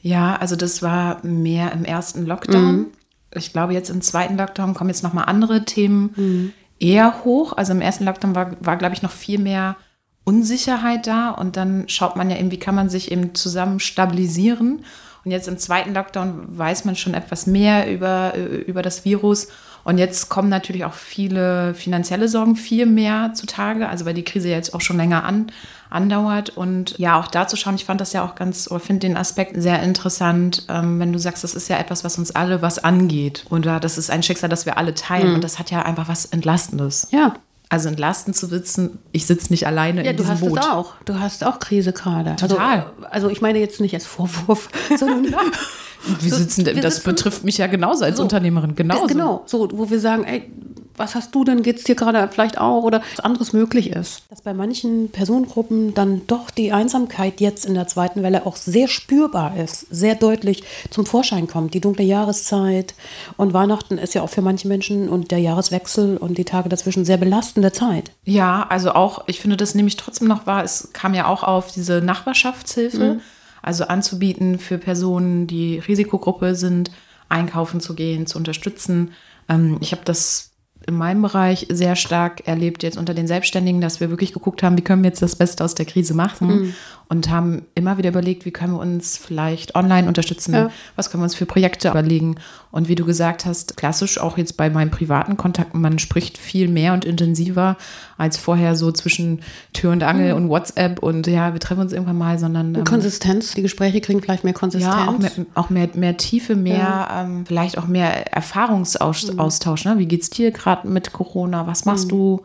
Ja, 0.02 0.36
also 0.36 0.54
das 0.54 0.82
war 0.82 1.24
mehr 1.24 1.72
im 1.72 1.86
ersten 1.86 2.26
Lockdown. 2.26 2.76
Mhm. 2.76 2.86
Ich 3.34 3.54
glaube, 3.54 3.72
jetzt 3.72 3.88
im 3.88 4.02
zweiten 4.02 4.36
Lockdown 4.36 4.74
kommen 4.74 4.90
jetzt 4.90 5.02
nochmal 5.02 5.24
andere 5.28 5.64
Themen 5.64 6.10
mhm. 6.14 6.52
eher 6.78 7.24
hoch. 7.24 7.54
Also 7.56 7.72
im 7.72 7.80
ersten 7.80 8.04
Lockdown 8.04 8.34
war, 8.34 8.54
war, 8.60 8.76
glaube 8.76 8.94
ich, 8.94 9.00
noch 9.00 9.12
viel 9.12 9.38
mehr 9.38 9.78
Unsicherheit 10.24 11.06
da. 11.06 11.30
Und 11.30 11.56
dann 11.56 11.88
schaut 11.88 12.16
man 12.16 12.28
ja 12.28 12.36
eben, 12.36 12.50
wie 12.50 12.58
kann 12.58 12.74
man 12.74 12.90
sich 12.90 13.10
eben 13.10 13.34
zusammen 13.34 13.80
stabilisieren. 13.80 14.84
Und 15.28 15.32
jetzt 15.32 15.46
im 15.46 15.58
zweiten 15.58 15.92
Lockdown 15.92 16.56
weiß 16.56 16.86
man 16.86 16.96
schon 16.96 17.12
etwas 17.12 17.46
mehr 17.46 17.92
über, 17.92 18.32
über 18.34 18.80
das 18.80 19.04
Virus. 19.04 19.48
Und 19.84 19.98
jetzt 19.98 20.30
kommen 20.30 20.48
natürlich 20.48 20.86
auch 20.86 20.94
viele 20.94 21.74
finanzielle 21.74 22.28
Sorgen 22.28 22.56
viel 22.56 22.86
mehr 22.86 23.34
zutage, 23.34 23.90
also 23.90 24.06
weil 24.06 24.14
die 24.14 24.24
Krise 24.24 24.48
jetzt 24.48 24.72
auch 24.72 24.80
schon 24.80 24.96
länger 24.96 25.24
an, 25.24 25.52
andauert. 25.90 26.48
Und 26.48 26.98
ja, 26.98 27.20
auch 27.20 27.26
da 27.26 27.46
zu 27.46 27.56
schauen, 27.56 27.74
ich 27.74 27.84
fand 27.84 28.00
das 28.00 28.14
ja 28.14 28.24
auch 28.24 28.36
ganz, 28.36 28.70
oder 28.70 28.80
finde 28.80 29.06
den 29.06 29.18
Aspekt 29.18 29.60
sehr 29.60 29.82
interessant, 29.82 30.64
ähm, 30.70 30.98
wenn 30.98 31.12
du 31.12 31.18
sagst, 31.18 31.44
das 31.44 31.52
ist 31.52 31.68
ja 31.68 31.76
etwas, 31.76 32.04
was 32.04 32.16
uns 32.16 32.30
alle 32.30 32.62
was 32.62 32.78
angeht. 32.78 33.44
Und 33.50 33.66
das 33.66 33.98
ist 33.98 34.10
ein 34.10 34.22
Schicksal, 34.22 34.48
das 34.48 34.64
wir 34.64 34.78
alle 34.78 34.94
teilen. 34.94 35.28
Mhm. 35.28 35.34
Und 35.34 35.44
das 35.44 35.58
hat 35.58 35.70
ja 35.70 35.82
einfach 35.82 36.08
was 36.08 36.24
Entlastendes. 36.24 37.08
Ja. 37.10 37.34
Also 37.70 37.88
entlastend 37.90 38.34
zu 38.34 38.46
sitzen, 38.46 38.98
ich 39.12 39.26
sitze 39.26 39.52
nicht 39.52 39.66
alleine 39.66 40.02
ja, 40.02 40.12
in 40.12 40.16
diesem 40.16 40.38
Boot. 40.40 40.56
Ja, 40.56 40.62
du 40.62 40.62
hast 40.62 40.64
es 40.64 40.72
auch. 40.72 40.94
Du 41.04 41.20
hast 41.20 41.44
auch 41.44 41.58
Krise 41.58 41.92
gerade. 41.92 42.36
Total. 42.36 42.78
Also, 42.78 43.06
also, 43.10 43.28
ich 43.28 43.42
meine 43.42 43.58
jetzt 43.58 43.80
nicht 43.80 43.94
als 43.94 44.06
Vorwurf, 44.06 44.70
sondern 44.96 45.34
wir 46.20 46.32
sitzen, 46.32 46.66
wir 46.66 46.74
das 46.80 46.96
sitzen, 46.96 47.10
betrifft 47.10 47.44
mich 47.44 47.58
ja 47.58 47.66
genauso 47.66 48.04
als 48.04 48.16
so, 48.16 48.22
Unternehmerin, 48.22 48.74
genauso. 48.74 49.06
Genau, 49.06 49.42
so, 49.46 49.68
wo 49.72 49.90
wir 49.90 50.00
sagen, 50.00 50.24
ey, 50.24 50.50
was 50.98 51.14
hast 51.14 51.34
du 51.34 51.44
denn, 51.44 51.62
geht 51.62 51.78
es 51.78 51.84
dir 51.84 51.94
gerade 51.94 52.28
vielleicht 52.30 52.58
auch 52.58 52.82
oder 52.82 53.02
was 53.16 53.24
anderes 53.24 53.52
möglich 53.52 53.90
ist. 53.90 54.22
Dass 54.30 54.42
bei 54.42 54.52
manchen 54.52 55.10
Personengruppen 55.10 55.94
dann 55.94 56.22
doch 56.26 56.50
die 56.50 56.72
Einsamkeit 56.72 57.40
jetzt 57.40 57.64
in 57.64 57.74
der 57.74 57.86
zweiten 57.86 58.22
Welle 58.22 58.46
auch 58.46 58.56
sehr 58.56 58.88
spürbar 58.88 59.56
ist, 59.56 59.86
sehr 59.90 60.14
deutlich 60.14 60.64
zum 60.90 61.06
Vorschein 61.06 61.46
kommt. 61.46 61.74
Die 61.74 61.80
dunkle 61.80 62.04
Jahreszeit 62.04 62.94
und 63.36 63.52
Weihnachten 63.52 63.98
ist 63.98 64.14
ja 64.14 64.22
auch 64.22 64.30
für 64.30 64.42
manche 64.42 64.68
Menschen 64.68 65.08
und 65.08 65.30
der 65.30 65.38
Jahreswechsel 65.38 66.16
und 66.16 66.38
die 66.38 66.44
Tage 66.44 66.68
dazwischen 66.68 67.04
sehr 67.04 67.16
belastende 67.16 67.72
Zeit. 67.72 68.10
Ja, 68.24 68.66
also 68.68 68.92
auch, 68.92 69.24
ich 69.26 69.40
finde 69.40 69.56
das 69.56 69.74
nämlich 69.74 69.96
trotzdem 69.96 70.28
noch 70.28 70.46
wahr, 70.46 70.64
es 70.64 70.90
kam 70.92 71.14
ja 71.14 71.26
auch 71.26 71.42
auf 71.42 71.72
diese 71.72 72.00
Nachbarschaftshilfe. 72.00 73.14
Mhm 73.14 73.20
also 73.68 73.84
anzubieten 73.84 74.58
für 74.58 74.78
Personen, 74.78 75.46
die 75.46 75.78
Risikogruppe 75.78 76.54
sind, 76.54 76.90
einkaufen 77.28 77.80
zu 77.80 77.94
gehen, 77.94 78.26
zu 78.26 78.38
unterstützen. 78.38 79.12
Ähm, 79.46 79.76
ich 79.82 79.92
habe 79.92 80.00
das 80.06 80.52
in 80.86 80.94
meinem 80.94 81.20
Bereich 81.20 81.66
sehr 81.68 81.94
stark 81.94 82.48
erlebt 82.48 82.82
jetzt 82.82 82.96
unter 82.96 83.12
den 83.12 83.26
Selbstständigen, 83.26 83.82
dass 83.82 84.00
wir 84.00 84.08
wirklich 84.08 84.32
geguckt 84.32 84.62
haben, 84.62 84.78
wie 84.78 84.82
können 84.82 85.02
wir 85.02 85.10
jetzt 85.10 85.20
das 85.20 85.36
Beste 85.36 85.62
aus 85.62 85.74
der 85.74 85.84
Krise 85.84 86.14
machen 86.14 86.48
mhm. 86.48 86.74
Und 87.08 87.30
haben 87.30 87.62
immer 87.74 87.96
wieder 87.96 88.10
überlegt, 88.10 88.44
wie 88.44 88.50
können 88.50 88.74
wir 88.74 88.80
uns 88.80 89.16
vielleicht 89.16 89.74
online 89.74 90.08
unterstützen, 90.08 90.52
ja. 90.52 90.70
was 90.94 91.10
können 91.10 91.22
wir 91.22 91.24
uns 91.24 91.34
für 91.34 91.46
Projekte 91.46 91.88
überlegen. 91.88 92.36
Und 92.70 92.88
wie 92.88 92.94
du 92.94 93.06
gesagt 93.06 93.46
hast, 93.46 93.78
klassisch 93.78 94.18
auch 94.20 94.36
jetzt 94.36 94.58
bei 94.58 94.68
meinen 94.68 94.90
privaten 94.90 95.38
Kontakten, 95.38 95.80
man 95.80 95.98
spricht 95.98 96.36
viel 96.36 96.68
mehr 96.68 96.92
und 96.92 97.06
intensiver 97.06 97.78
als 98.18 98.36
vorher 98.36 98.76
so 98.76 98.92
zwischen 98.92 99.40
Tür 99.72 99.92
und 99.92 100.02
Angel 100.02 100.32
mhm. 100.32 100.42
und 100.42 100.48
WhatsApp 100.50 101.02
und 101.02 101.26
ja, 101.26 101.54
wir 101.54 101.60
treffen 101.60 101.80
uns 101.80 101.92
irgendwann 101.94 102.18
mal, 102.18 102.38
sondern 102.38 102.74
ähm, 102.74 102.84
Konsistenz, 102.84 103.54
die 103.54 103.62
Gespräche 103.62 104.02
kriegen 104.02 104.20
vielleicht 104.20 104.44
mehr 104.44 104.52
Konsistenz. 104.52 104.94
Ja, 104.94 105.08
auch 105.08 105.18
mehr, 105.18 105.32
auch 105.54 105.70
mehr, 105.70 105.88
mehr 105.94 106.16
Tiefe, 106.18 106.56
mehr, 106.56 106.78
ja. 106.78 107.22
ähm, 107.22 107.46
vielleicht 107.46 107.78
auch 107.78 107.86
mehr 107.86 108.34
Erfahrungsaustausch. 108.34 109.84
Mhm. 109.86 109.92
Ne? 109.92 109.98
Wie 109.98 110.06
geht's 110.06 110.28
dir 110.28 110.50
gerade 110.50 110.86
mit 110.86 111.12
Corona? 111.14 111.66
Was 111.66 111.86
machst 111.86 112.06
mhm. 112.06 112.10
du? 112.10 112.40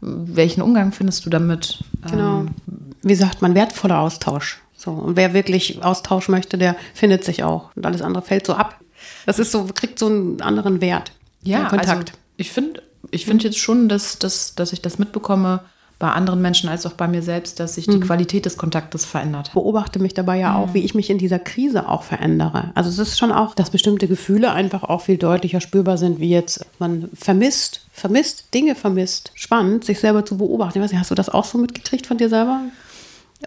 Welchen 0.00 0.62
Umgang 0.62 0.92
findest 0.92 1.26
du 1.26 1.30
damit? 1.30 1.82
Genau. 2.10 2.40
Ähm, 2.40 2.54
Wie 3.02 3.14
sagt 3.14 3.42
man, 3.42 3.54
wertvoller 3.54 3.98
Austausch. 3.98 4.60
So, 4.76 4.92
und 4.92 5.16
wer 5.16 5.34
wirklich 5.34 5.82
Austausch 5.82 6.28
möchte, 6.28 6.56
der 6.56 6.76
findet 6.94 7.24
sich 7.24 7.42
auch. 7.42 7.70
Und 7.74 7.84
alles 7.84 8.00
andere 8.02 8.22
fällt 8.22 8.46
so 8.46 8.54
ab. 8.54 8.80
Das 9.26 9.38
ist 9.38 9.50
so, 9.50 9.64
kriegt 9.74 9.98
so 9.98 10.06
einen 10.06 10.40
anderen 10.40 10.80
Wert. 10.80 11.12
Ja, 11.42 11.64
Kontakt. 11.64 12.10
Also 12.10 12.18
ich 12.36 12.50
finde 12.50 12.82
ich 13.10 13.26
find 13.26 13.42
jetzt 13.42 13.58
schon, 13.58 13.88
dass, 13.88 14.18
dass, 14.18 14.54
dass 14.54 14.72
ich 14.72 14.82
das 14.82 14.98
mitbekomme, 14.98 15.60
bei 15.98 16.12
anderen 16.12 16.40
Menschen 16.40 16.68
als 16.68 16.86
auch 16.86 16.92
bei 16.92 17.08
mir 17.08 17.22
selbst, 17.22 17.58
dass 17.58 17.74
sich 17.74 17.86
die 17.86 17.96
mhm. 17.96 18.02
Qualität 18.02 18.46
des 18.46 18.56
Kontaktes 18.56 19.04
verändert. 19.04 19.48
Ich 19.48 19.54
beobachte 19.54 19.98
mich 19.98 20.14
dabei 20.14 20.38
ja 20.38 20.54
auch, 20.54 20.68
mhm. 20.68 20.74
wie 20.74 20.84
ich 20.84 20.94
mich 20.94 21.10
in 21.10 21.18
dieser 21.18 21.40
Krise 21.40 21.88
auch 21.88 22.04
verändere. 22.04 22.70
Also 22.74 22.88
es 22.88 22.98
ist 22.98 23.18
schon 23.18 23.32
auch, 23.32 23.54
dass 23.54 23.70
bestimmte 23.70 24.06
Gefühle 24.06 24.52
einfach 24.52 24.84
auch 24.84 25.00
viel 25.00 25.18
deutlicher 25.18 25.60
spürbar 25.60 25.98
sind, 25.98 26.20
wie 26.20 26.30
jetzt 26.30 26.64
man 26.78 27.08
vermisst, 27.14 27.86
vermisst, 27.90 28.54
Dinge 28.54 28.76
vermisst. 28.76 29.32
Spannend, 29.34 29.84
sich 29.84 29.98
selber 29.98 30.24
zu 30.24 30.38
beobachten. 30.38 30.78
Ich 30.78 30.84
weiß 30.84 30.92
nicht, 30.92 31.00
hast 31.00 31.10
du 31.10 31.16
das 31.16 31.30
auch 31.30 31.44
so 31.44 31.58
mitgekriegt 31.58 32.06
von 32.06 32.16
dir 32.16 32.28
selber? 32.28 32.60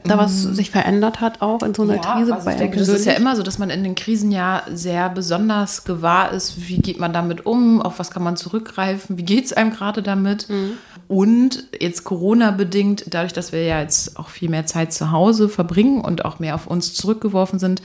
da 0.06 0.18
was 0.18 0.46
mm. 0.46 0.54
sich 0.54 0.72
verändert 0.72 1.20
hat, 1.20 1.42
auch 1.42 1.62
in 1.64 1.74
so 1.74 1.84
einer 1.84 1.96
ja, 1.96 2.02
Krise. 2.02 2.34
Also 2.34 2.50
ich 2.50 2.56
denke, 2.56 2.78
das 2.78 2.88
ist 2.88 3.06
ja 3.06 3.14
immer 3.14 3.36
so, 3.36 3.44
dass 3.44 3.60
man 3.60 3.70
in 3.70 3.84
den 3.84 3.96
Krisen 3.96 4.32
ja 4.32 4.64
sehr 4.74 5.10
besonders 5.10 5.84
gewahr 5.84 6.32
ist, 6.32 6.68
wie 6.70 6.78
geht 6.78 7.00
man 7.00 7.12
damit 7.12 7.46
um, 7.46 7.82
auf 7.82 8.00
was 8.00 8.10
kann 8.10 8.24
man 8.24 8.38
zurückgreifen, 8.38 9.18
wie 9.18 9.24
geht 9.24 9.46
es 9.46 9.54
einem 9.54 9.72
gerade 9.72 10.02
damit. 10.02 10.48
Mhm. 10.50 10.78
Und 11.12 11.66
jetzt 11.78 12.06
Corona-bedingt, 12.06 13.04
dadurch, 13.10 13.34
dass 13.34 13.52
wir 13.52 13.66
ja 13.66 13.82
jetzt 13.82 14.18
auch 14.18 14.30
viel 14.30 14.50
mehr 14.50 14.66
Zeit 14.66 14.94
zu 14.94 15.12
Hause 15.12 15.50
verbringen 15.50 16.00
und 16.00 16.24
auch 16.24 16.40
mehr 16.40 16.56
auf 16.56 16.68
uns 16.68 16.94
zurückgeworfen 16.94 17.60
sind, 17.60 17.82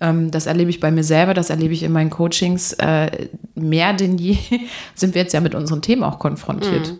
ähm, 0.00 0.30
das 0.30 0.46
erlebe 0.46 0.70
ich 0.70 0.80
bei 0.80 0.90
mir 0.90 1.04
selber, 1.04 1.34
das 1.34 1.50
erlebe 1.50 1.74
ich 1.74 1.82
in 1.82 1.92
meinen 1.92 2.08
Coachings 2.08 2.72
äh, 2.78 3.28
mehr 3.54 3.92
denn 3.92 4.16
je, 4.16 4.38
sind 4.94 5.14
wir 5.14 5.20
jetzt 5.20 5.34
ja 5.34 5.42
mit 5.42 5.54
unseren 5.54 5.82
Themen 5.82 6.02
auch 6.02 6.18
konfrontiert. 6.18 6.92
Mhm. 6.92 6.98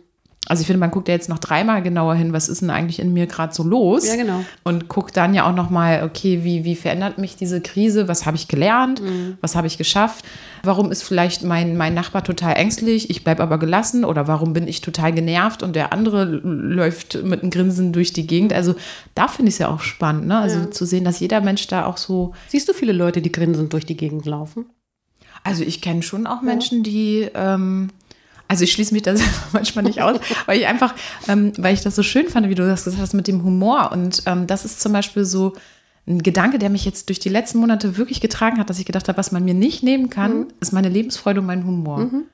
Also 0.48 0.62
ich 0.62 0.66
finde, 0.66 0.80
man 0.80 0.90
guckt 0.90 1.06
ja 1.06 1.14
jetzt 1.14 1.28
noch 1.28 1.38
dreimal 1.38 1.82
genauer 1.82 2.16
hin, 2.16 2.32
was 2.32 2.48
ist 2.48 2.62
denn 2.62 2.70
eigentlich 2.70 2.98
in 2.98 3.12
mir 3.12 3.28
gerade 3.28 3.54
so 3.54 3.62
los? 3.62 4.06
Ja, 4.06 4.16
genau. 4.16 4.44
Und 4.64 4.88
guckt 4.88 5.16
dann 5.16 5.34
ja 5.34 5.48
auch 5.48 5.54
noch 5.54 5.70
mal, 5.70 6.02
okay, 6.02 6.40
wie, 6.42 6.64
wie 6.64 6.74
verändert 6.74 7.16
mich 7.16 7.36
diese 7.36 7.60
Krise? 7.60 8.08
Was 8.08 8.26
habe 8.26 8.36
ich 8.36 8.48
gelernt? 8.48 9.00
Mhm. 9.00 9.38
Was 9.40 9.54
habe 9.54 9.68
ich 9.68 9.78
geschafft? 9.78 10.24
Warum 10.64 10.90
ist 10.90 11.04
vielleicht 11.04 11.44
mein, 11.44 11.76
mein 11.76 11.94
Nachbar 11.94 12.24
total 12.24 12.56
ängstlich, 12.56 13.08
ich 13.08 13.22
bleibe 13.22 13.40
aber 13.40 13.58
gelassen? 13.58 14.04
Oder 14.04 14.26
warum 14.26 14.52
bin 14.52 14.66
ich 14.66 14.80
total 14.80 15.12
genervt 15.12 15.62
und 15.62 15.76
der 15.76 15.92
andere 15.92 16.24
läuft 16.24 17.22
mit 17.22 17.42
einem 17.42 17.50
Grinsen 17.50 17.92
durch 17.92 18.12
die 18.12 18.26
Gegend? 18.26 18.52
Also 18.52 18.74
da 19.14 19.28
finde 19.28 19.50
ich 19.50 19.54
es 19.54 19.58
ja 19.60 19.68
auch 19.68 19.80
spannend, 19.80 20.26
ne? 20.26 20.38
Also 20.38 20.58
ja. 20.58 20.70
zu 20.72 20.84
sehen, 20.86 21.04
dass 21.04 21.20
jeder 21.20 21.40
Mensch 21.40 21.68
da 21.68 21.86
auch 21.86 21.96
so... 21.96 22.32
Siehst 22.48 22.68
du 22.68 22.72
viele 22.72 22.92
Leute, 22.92 23.22
die 23.22 23.30
grinsend 23.30 23.72
durch 23.72 23.86
die 23.86 23.96
Gegend 23.96 24.26
laufen? 24.26 24.66
Also 25.44 25.62
ich 25.62 25.80
kenne 25.80 26.02
schon 26.02 26.26
auch 26.26 26.42
Menschen, 26.42 26.82
die... 26.82 27.28
Ähm, 27.32 27.90
also 28.52 28.64
ich 28.64 28.72
schließe 28.72 28.92
mich 28.92 29.02
da 29.02 29.14
manchmal 29.54 29.82
nicht 29.82 30.02
aus, 30.02 30.20
weil 30.44 30.60
ich 30.60 30.66
einfach, 30.66 30.94
ähm, 31.26 31.54
weil 31.56 31.72
ich 31.72 31.80
das 31.80 31.96
so 31.96 32.02
schön 32.02 32.28
fand, 32.28 32.50
wie 32.50 32.54
du 32.54 32.66
das 32.66 32.84
gesagt 32.84 33.00
hast 33.00 33.14
mit 33.14 33.26
dem 33.26 33.44
Humor. 33.44 33.92
Und 33.92 34.24
ähm, 34.26 34.46
das 34.46 34.66
ist 34.66 34.82
zum 34.82 34.92
Beispiel 34.92 35.24
so 35.24 35.54
ein 36.06 36.22
Gedanke, 36.22 36.58
der 36.58 36.68
mich 36.68 36.84
jetzt 36.84 37.08
durch 37.08 37.18
die 37.18 37.30
letzten 37.30 37.60
Monate 37.60 37.96
wirklich 37.96 38.20
getragen 38.20 38.58
hat, 38.58 38.68
dass 38.68 38.78
ich 38.78 38.84
gedacht 38.84 39.08
habe, 39.08 39.16
was 39.16 39.32
man 39.32 39.42
mir 39.42 39.54
nicht 39.54 39.82
nehmen 39.82 40.10
kann, 40.10 40.40
mhm. 40.40 40.48
ist 40.60 40.74
meine 40.74 40.90
Lebensfreude 40.90 41.40
und 41.40 41.46
mein 41.46 41.64
Humor. 41.64 42.00
Mhm. 42.00 42.24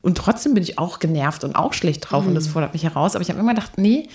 Und 0.00 0.18
trotzdem 0.18 0.54
bin 0.54 0.64
ich 0.64 0.80
auch 0.80 0.98
genervt 0.98 1.44
und 1.44 1.54
auch 1.54 1.74
schlecht 1.74 2.10
drauf 2.10 2.24
mhm. 2.24 2.30
und 2.30 2.34
das 2.34 2.48
fordert 2.48 2.72
mich 2.72 2.82
heraus. 2.82 3.14
Aber 3.14 3.22
ich 3.22 3.30
habe 3.30 3.38
immer 3.38 3.54
gedacht, 3.54 3.78
nee, 3.78 4.08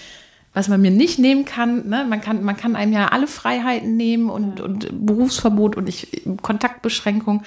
was 0.53 0.67
man 0.67 0.81
mir 0.81 0.91
nicht 0.91 1.17
nehmen 1.17 1.45
kann, 1.45 1.87
ne? 1.87 2.05
man 2.09 2.19
kann, 2.19 2.43
man 2.43 2.57
kann 2.57 2.75
einem 2.75 2.91
ja 2.91 3.07
alle 3.07 3.27
Freiheiten 3.27 3.95
nehmen 3.95 4.29
und, 4.29 4.59
und 4.59 5.05
Berufsverbot 5.05 5.77
und 5.77 5.87
ich, 5.87 6.25
Kontaktbeschränkung, 6.41 7.43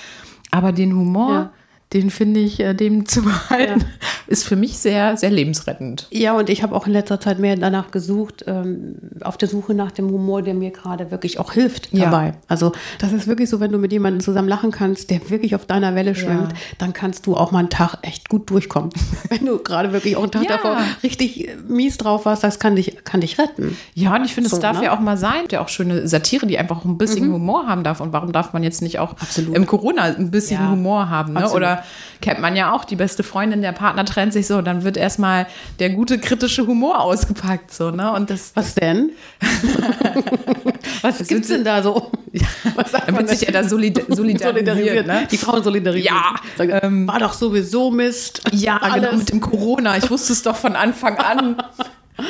aber 0.50 0.72
den 0.72 0.94
Humor. 0.94 1.32
Ja 1.34 1.52
den 1.92 2.10
finde 2.10 2.40
ich, 2.40 2.60
äh, 2.60 2.74
dem 2.74 3.06
zu 3.06 3.22
behalten, 3.22 3.80
ja. 3.80 3.86
ist 4.26 4.44
für 4.44 4.56
mich 4.56 4.78
sehr, 4.78 5.16
sehr 5.16 5.30
lebensrettend. 5.30 6.08
Ja, 6.10 6.36
und 6.36 6.50
ich 6.50 6.62
habe 6.62 6.74
auch 6.74 6.86
in 6.86 6.92
letzter 6.92 7.20
Zeit 7.20 7.38
mehr 7.38 7.56
danach 7.56 7.90
gesucht, 7.90 8.44
ähm, 8.46 8.96
auf 9.22 9.36
der 9.36 9.48
Suche 9.48 9.74
nach 9.74 9.92
dem 9.92 10.10
Humor, 10.10 10.42
der 10.42 10.54
mir 10.54 10.70
gerade 10.70 11.10
wirklich 11.10 11.38
auch 11.38 11.52
hilft 11.52 11.92
ja. 11.92 12.06
dabei. 12.06 12.34
Also 12.48 12.72
das 12.98 13.12
ist 13.12 13.26
wirklich 13.26 13.48
so, 13.48 13.60
wenn 13.60 13.70
du 13.70 13.78
mit 13.78 13.92
jemandem 13.92 14.20
zusammen 14.20 14.48
lachen 14.48 14.72
kannst, 14.72 15.10
der 15.10 15.30
wirklich 15.30 15.54
auf 15.54 15.66
deiner 15.66 15.94
Welle 15.94 16.14
schwimmt, 16.14 16.52
ja. 16.52 16.58
dann 16.78 16.92
kannst 16.92 17.26
du 17.26 17.36
auch 17.36 17.52
mal 17.52 17.60
einen 17.60 17.70
Tag 17.70 17.98
echt 18.02 18.28
gut 18.28 18.50
durchkommen. 18.50 18.90
wenn 19.28 19.46
du 19.46 19.58
gerade 19.58 19.92
wirklich 19.92 20.16
auch 20.16 20.22
einen 20.22 20.32
Tag 20.32 20.48
davor 20.48 20.78
richtig 21.02 21.50
mies 21.68 21.98
drauf 21.98 22.26
warst, 22.26 22.42
das 22.42 22.58
kann 22.58 22.74
dich, 22.74 23.04
kann 23.04 23.20
dich 23.20 23.38
retten. 23.38 23.76
Ja, 23.94 24.16
und 24.16 24.24
ich 24.24 24.34
finde, 24.34 24.48
es 24.48 24.56
so, 24.56 24.60
darf 24.60 24.78
ne? 24.78 24.86
ja 24.86 24.96
auch 24.96 25.00
mal 25.00 25.16
sein. 25.16 25.44
Ja 25.50 25.60
auch 25.60 25.68
schöne 25.68 26.08
Satire, 26.08 26.46
die 26.46 26.58
einfach 26.58 26.84
ein 26.84 26.98
bisschen 26.98 27.28
mhm. 27.28 27.34
Humor 27.34 27.66
haben 27.68 27.84
darf. 27.84 28.00
Und 28.00 28.12
warum 28.12 28.32
darf 28.32 28.52
man 28.52 28.62
jetzt 28.62 28.82
nicht 28.82 28.98
auch 28.98 29.12
Absolut. 29.12 29.54
im 29.54 29.66
Corona 29.66 30.02
ein 30.02 30.30
bisschen 30.30 30.70
Humor 30.70 31.08
haben? 31.08 31.34
Ne? 31.34 31.48
Oder 31.50 31.84
kennt 32.20 32.40
man 32.40 32.56
ja 32.56 32.72
auch, 32.72 32.84
die 32.84 32.96
beste 32.96 33.22
Freundin, 33.22 33.62
der 33.62 33.72
Partner 33.72 34.04
trennt 34.04 34.32
sich 34.32 34.46
so, 34.46 34.62
dann 34.62 34.84
wird 34.84 34.96
erstmal 34.96 35.46
der 35.78 35.90
gute 35.90 36.18
kritische 36.18 36.66
Humor 36.66 37.00
ausgepackt. 37.00 37.72
So, 37.72 37.90
ne? 37.90 38.12
Und 38.12 38.30
das, 38.30 38.52
Was 38.54 38.74
denn? 38.74 39.10
Was 41.02 41.18
gibt 41.26 41.42
es 41.42 41.48
denn 41.48 41.64
da 41.64 41.82
so? 41.82 42.10
Ja, 42.32 42.46
was 42.74 42.92
dann 42.92 43.16
wird 43.16 43.28
sich 43.28 43.42
ja 43.42 43.50
da 43.50 43.64
solid 43.64 43.96
solidarisiert. 44.08 44.42
solidarisiert 44.54 45.06
ne? 45.06 45.28
Die 45.30 45.36
Frauen 45.36 45.62
solidarisiert. 45.62 46.06
Ja. 46.06 46.34
Sagen, 46.56 46.78
ähm, 46.82 47.08
war 47.08 47.18
doch 47.18 47.32
sowieso 47.32 47.90
Mist. 47.90 48.42
Ja, 48.52 48.78
genau, 48.94 49.16
mit 49.16 49.30
dem 49.30 49.40
Corona. 49.40 49.96
Ich 49.96 50.10
wusste 50.10 50.32
es 50.32 50.42
doch 50.42 50.56
von 50.56 50.76
Anfang 50.76 51.18
an. 51.18 51.56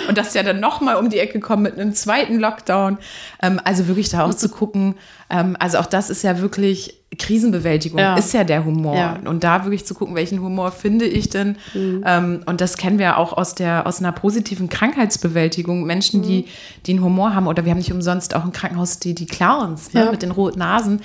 Und 0.08 0.18
das 0.18 0.34
ja 0.34 0.42
dann 0.42 0.60
nochmal 0.60 0.96
um 0.96 1.10
die 1.10 1.18
Ecke 1.18 1.40
kommen 1.40 1.62
mit 1.62 1.78
einem 1.78 1.94
zweiten 1.94 2.38
Lockdown. 2.38 2.98
Ähm, 3.42 3.60
also 3.64 3.88
wirklich 3.88 4.08
da 4.08 4.24
auch 4.24 4.34
zu 4.34 4.48
gucken. 4.48 4.94
Ähm, 5.30 5.56
also 5.58 5.78
auch 5.78 5.86
das 5.86 6.10
ist 6.10 6.22
ja 6.22 6.40
wirklich 6.40 6.94
Krisenbewältigung, 7.18 7.98
ja. 7.98 8.16
ist 8.16 8.34
ja 8.34 8.44
der 8.44 8.64
Humor. 8.64 8.96
Ja. 8.96 9.18
Und 9.24 9.44
da 9.44 9.64
wirklich 9.64 9.86
zu 9.86 9.94
gucken, 9.94 10.14
welchen 10.16 10.40
Humor 10.40 10.72
finde 10.72 11.06
ich 11.06 11.28
denn. 11.28 11.56
Mhm. 11.72 12.02
Ähm, 12.04 12.42
und 12.46 12.60
das 12.60 12.76
kennen 12.76 12.98
wir 12.98 13.18
auch 13.18 13.32
aus, 13.32 13.54
der, 13.54 13.86
aus 13.86 14.00
einer 14.00 14.12
positiven 14.12 14.68
Krankheitsbewältigung. 14.68 15.84
Menschen, 15.84 16.20
mhm. 16.20 16.24
die, 16.24 16.44
die 16.86 16.92
einen 16.92 17.02
Humor 17.02 17.34
haben. 17.34 17.46
Oder 17.46 17.64
wir 17.64 17.70
haben 17.70 17.78
nicht 17.78 17.92
umsonst 17.92 18.34
auch 18.34 18.44
im 18.44 18.52
Krankenhaus 18.52 18.98
die, 18.98 19.14
die 19.14 19.26
Clowns 19.26 19.92
ne, 19.92 20.04
ja. 20.04 20.10
mit 20.10 20.22
den 20.22 20.32
roten 20.32 20.58
Nasen 20.58 21.00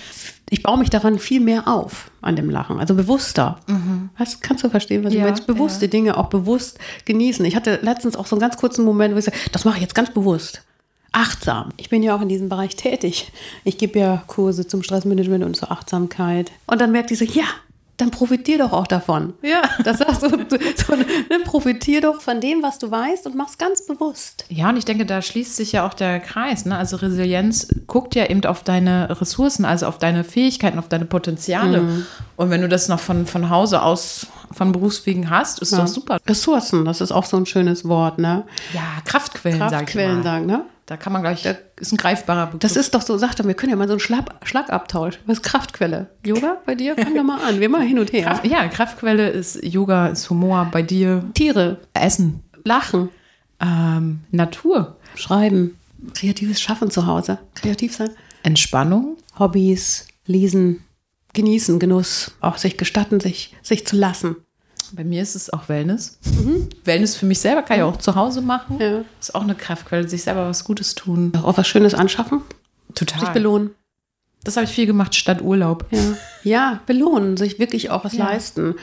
ich 0.51 0.63
baue 0.63 0.77
mich 0.77 0.89
daran 0.89 1.17
viel 1.17 1.39
mehr 1.39 1.69
auf 1.69 2.11
an 2.21 2.35
dem 2.35 2.49
Lachen, 2.49 2.77
also 2.77 2.93
bewusster. 2.93 3.57
Mhm. 3.67 4.09
Was 4.17 4.41
kannst 4.41 4.65
du 4.65 4.69
verstehen, 4.69 5.01
was 5.05 5.13
ja, 5.13 5.25
ich 5.25 5.31
meine? 5.31 5.45
Bewusste 5.45 5.85
ja. 5.85 5.89
Dinge 5.89 6.17
auch 6.17 6.27
bewusst 6.27 6.77
genießen. 7.05 7.45
Ich 7.45 7.55
hatte 7.55 7.79
letztens 7.81 8.17
auch 8.17 8.27
so 8.27 8.35
einen 8.35 8.41
ganz 8.41 8.57
kurzen 8.57 8.83
Moment, 8.83 9.15
wo 9.15 9.17
ich 9.17 9.23
sage, 9.23 9.37
das 9.53 9.63
mache 9.63 9.77
ich 9.77 9.81
jetzt 9.81 9.95
ganz 9.95 10.13
bewusst. 10.13 10.61
Achtsam. 11.13 11.69
Ich 11.77 11.89
bin 11.89 12.03
ja 12.03 12.13
auch 12.13 12.21
in 12.21 12.27
diesem 12.27 12.49
Bereich 12.49 12.75
tätig. 12.75 13.31
Ich 13.63 13.77
gebe 13.77 13.97
ja 13.97 14.23
Kurse 14.27 14.67
zum 14.67 14.83
Stressmanagement 14.83 15.45
und 15.45 15.55
zur 15.55 15.71
Achtsamkeit. 15.71 16.51
Und 16.67 16.81
dann 16.81 16.91
merkt 16.91 17.11
ich 17.11 17.19
so, 17.19 17.25
ja, 17.25 17.45
dann 18.01 18.11
profitier 18.11 18.57
doch 18.57 18.73
auch 18.73 18.87
davon. 18.87 19.33
Ja. 19.41 19.61
Das 19.83 19.97
sagst 19.97 20.21
du, 20.23 20.29
so, 20.29 20.35
ne, 20.35 21.39
profitier 21.43 22.01
doch 22.01 22.21
von 22.21 22.39
dem, 22.39 22.61
was 22.61 22.77
du 22.77 22.91
weißt 22.91 23.25
und 23.25 23.35
mach's 23.35 23.57
ganz 23.57 23.85
bewusst. 23.85 24.45
Ja, 24.49 24.69
und 24.69 24.77
ich 24.77 24.85
denke, 24.85 25.05
da 25.05 25.21
schließt 25.21 25.55
sich 25.55 25.71
ja 25.71 25.87
auch 25.87 25.93
der 25.93 26.19
Kreis. 26.19 26.65
Ne? 26.65 26.77
Also 26.77 26.97
Resilienz 26.97 27.67
guckt 27.87 28.15
ja 28.15 28.27
eben 28.27 28.45
auf 28.45 28.63
deine 28.63 29.19
Ressourcen, 29.19 29.65
also 29.65 29.87
auf 29.87 29.97
deine 29.97 30.23
Fähigkeiten, 30.23 30.77
auf 30.77 30.87
deine 30.87 31.05
Potenziale. 31.05 31.81
Mhm. 31.81 32.05
Und 32.37 32.49
wenn 32.49 32.61
du 32.61 32.69
das 32.69 32.87
noch 32.87 32.99
von, 32.99 33.25
von 33.25 33.49
Hause 33.49 33.81
aus, 33.81 34.27
von 34.51 34.71
Berufswegen 34.71 35.29
hast, 35.29 35.59
ist 35.59 35.71
ja. 35.71 35.79
doch 35.79 35.87
super. 35.87 36.19
Ressourcen, 36.27 36.85
das 36.85 37.01
ist 37.01 37.11
auch 37.11 37.25
so 37.25 37.37
ein 37.37 37.45
schönes 37.45 37.87
Wort, 37.87 38.19
ne? 38.19 38.43
Ja, 38.73 38.81
Kraftquellen, 39.05 39.59
Kraftquellen 39.59 40.23
sagen, 40.23 40.45
ne? 40.45 40.65
Da 40.91 40.97
kann 40.97 41.13
man 41.13 41.21
gleich, 41.21 41.43
da, 41.43 41.55
ist 41.79 41.93
ein 41.93 41.97
greifbarer 41.97 42.47
Begriff. 42.47 42.59
Das 42.59 42.75
ist 42.75 42.93
doch 42.93 43.01
so, 43.01 43.17
sagt 43.17 43.39
er, 43.39 43.47
wir 43.47 43.53
können 43.53 43.69
ja 43.69 43.77
mal 43.77 43.87
so 43.87 43.93
einen 43.93 44.01
Schlag, 44.01 44.25
Schlagabtausch. 44.43 45.19
Was 45.25 45.37
ist 45.37 45.43
Kraftquelle? 45.43 46.09
Yoga 46.25 46.57
bei 46.65 46.75
dir? 46.75 46.95
Fang 46.97 47.15
doch 47.15 47.23
mal 47.23 47.41
an, 47.47 47.61
wir 47.61 47.69
mal 47.69 47.83
hin 47.83 47.97
und 47.97 48.11
her. 48.11 48.23
Kraft, 48.23 48.45
ja, 48.45 48.67
Kraftquelle 48.67 49.29
ist 49.29 49.63
Yoga, 49.63 50.07
ist 50.07 50.29
Humor 50.29 50.67
bei 50.69 50.81
dir. 50.81 51.23
Tiere. 51.33 51.79
Essen. 51.93 52.43
Lachen. 52.65 53.07
Ähm, 53.61 54.25
Natur. 54.31 54.97
Schreiben. 55.15 55.77
Kreatives 56.13 56.61
Schaffen 56.61 56.91
zu 56.91 57.07
Hause. 57.07 57.39
Kreativ 57.55 57.95
sein. 57.95 58.09
Entspannung. 58.43 59.15
Hobbys. 59.39 60.07
Lesen. 60.25 60.83
Genießen, 61.31 61.79
Genuss. 61.79 62.33
Auch 62.41 62.57
sich 62.57 62.75
gestatten, 62.75 63.21
sich, 63.21 63.55
sich 63.61 63.87
zu 63.87 63.95
lassen. 63.95 64.35
Bei 64.93 65.03
mir 65.03 65.21
ist 65.21 65.35
es 65.35 65.51
auch 65.51 65.69
Wellness. 65.69 66.17
Mhm. 66.25 66.69
Wellness 66.83 67.15
für 67.15 67.25
mich 67.25 67.39
selber 67.39 67.63
kann 67.63 67.77
ich 67.77 67.83
auch 67.83 67.97
zu 67.97 68.15
Hause 68.15 68.41
machen. 68.41 68.79
Ja. 68.79 69.03
Ist 69.19 69.35
auch 69.35 69.43
eine 69.43 69.55
Kraftquelle, 69.55 70.07
sich 70.07 70.23
selber 70.23 70.47
was 70.47 70.63
Gutes 70.63 70.95
tun. 70.95 71.33
Auch 71.43 71.57
was 71.57 71.67
Schönes 71.67 71.93
anschaffen. 71.93 72.41
Total. 72.95 73.19
Sich 73.19 73.29
belohnen. 73.29 73.71
Das 74.43 74.57
habe 74.57 74.65
ich 74.65 74.71
viel 74.71 74.85
gemacht 74.85 75.15
statt 75.15 75.41
Urlaub. 75.41 75.85
Ja, 75.91 76.17
ja 76.43 76.79
belohnen, 76.85 77.37
sich 77.37 77.59
wirklich 77.59 77.91
auch 77.91 78.03
was 78.03 78.13
ja. 78.13 78.25
leisten. 78.25 78.75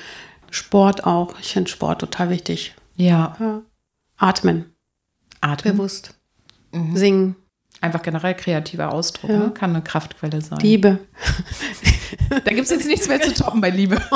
Sport 0.51 1.05
auch. 1.05 1.35
Ich 1.41 1.53
finde 1.53 1.71
Sport 1.71 2.01
total 2.01 2.31
wichtig. 2.31 2.75
Ja. 2.97 3.37
Ja. 3.41 3.63
Atmen, 4.17 4.67
Atmen. 5.41 5.77
bewusst. 5.77 6.15
Singen, 6.95 7.37
Einfach 7.81 8.03
generell 8.03 8.35
kreativer 8.35 8.93
Ausdruck, 8.93 9.31
ne? 9.31 9.53
kann 9.55 9.71
eine 9.71 9.83
Kraftquelle 9.83 10.41
sein. 10.41 10.59
Liebe. 10.61 10.99
da 12.31 12.51
gibt 12.51 12.63
es 12.63 12.71
jetzt 12.71 12.87
nichts 12.87 13.09
mehr 13.09 13.21
zu 13.21 13.33
toppen 13.35 13.61
bei 13.61 13.71
Liebe. 13.71 14.01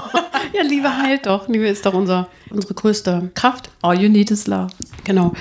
Ja, 0.55 0.63
Liebe 0.65 0.95
heilt 0.95 1.25
doch. 1.27 1.49
Liebe 1.49 1.67
ist 1.67 1.87
doch 1.87 1.95
unser, 1.95 2.29
unsere 2.51 2.75
größte 2.75 3.31
Kraft. 3.35 3.71
All 3.81 3.99
you 3.99 4.11
need 4.11 4.31
is 4.31 4.47
love. 4.47 4.67
Genau. 5.05 5.33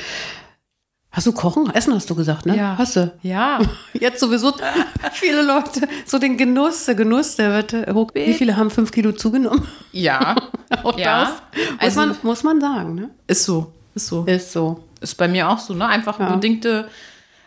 Hast 1.11 1.27
du 1.27 1.33
Kochen? 1.33 1.69
Essen 1.73 1.93
hast 1.93 2.09
du 2.09 2.15
gesagt, 2.15 2.45
ne? 2.45 2.55
Ja. 2.55 2.75
Hast 2.77 2.95
du. 2.95 3.11
Ja. 3.21 3.59
Jetzt 3.93 4.21
sowieso 4.21 4.53
viele 5.11 5.41
Leute, 5.41 5.81
so 6.05 6.17
den 6.17 6.37
Genuss, 6.37 6.85
der 6.85 6.95
Genuss, 6.95 7.35
der 7.35 7.51
wird 7.51 7.73
äh, 7.73 7.91
hoch. 7.93 8.11
Wie 8.13 8.33
viele 8.33 8.55
haben 8.55 8.69
fünf 8.69 8.91
Kilo 8.93 9.11
zugenommen? 9.11 9.67
Ja. 9.91 10.35
Auch 10.83 10.97
Ja. 10.97 11.23
das 11.23 11.29
muss, 11.31 11.79
Also- 11.79 11.99
man, 11.99 12.17
muss 12.23 12.43
man 12.43 12.61
sagen, 12.61 12.95
ne? 12.95 13.09
Ist 13.27 13.43
so. 13.43 13.73
Ist 13.93 14.07
so. 14.07 14.23
Ist 14.23 14.53
so. 14.53 14.81
Ist 15.01 15.15
bei 15.15 15.27
mir 15.27 15.49
auch 15.49 15.59
so, 15.59 15.73
ne? 15.73 15.87
Einfach 15.87 16.17
Ja. 16.19 16.29
bedingte, 16.33 16.87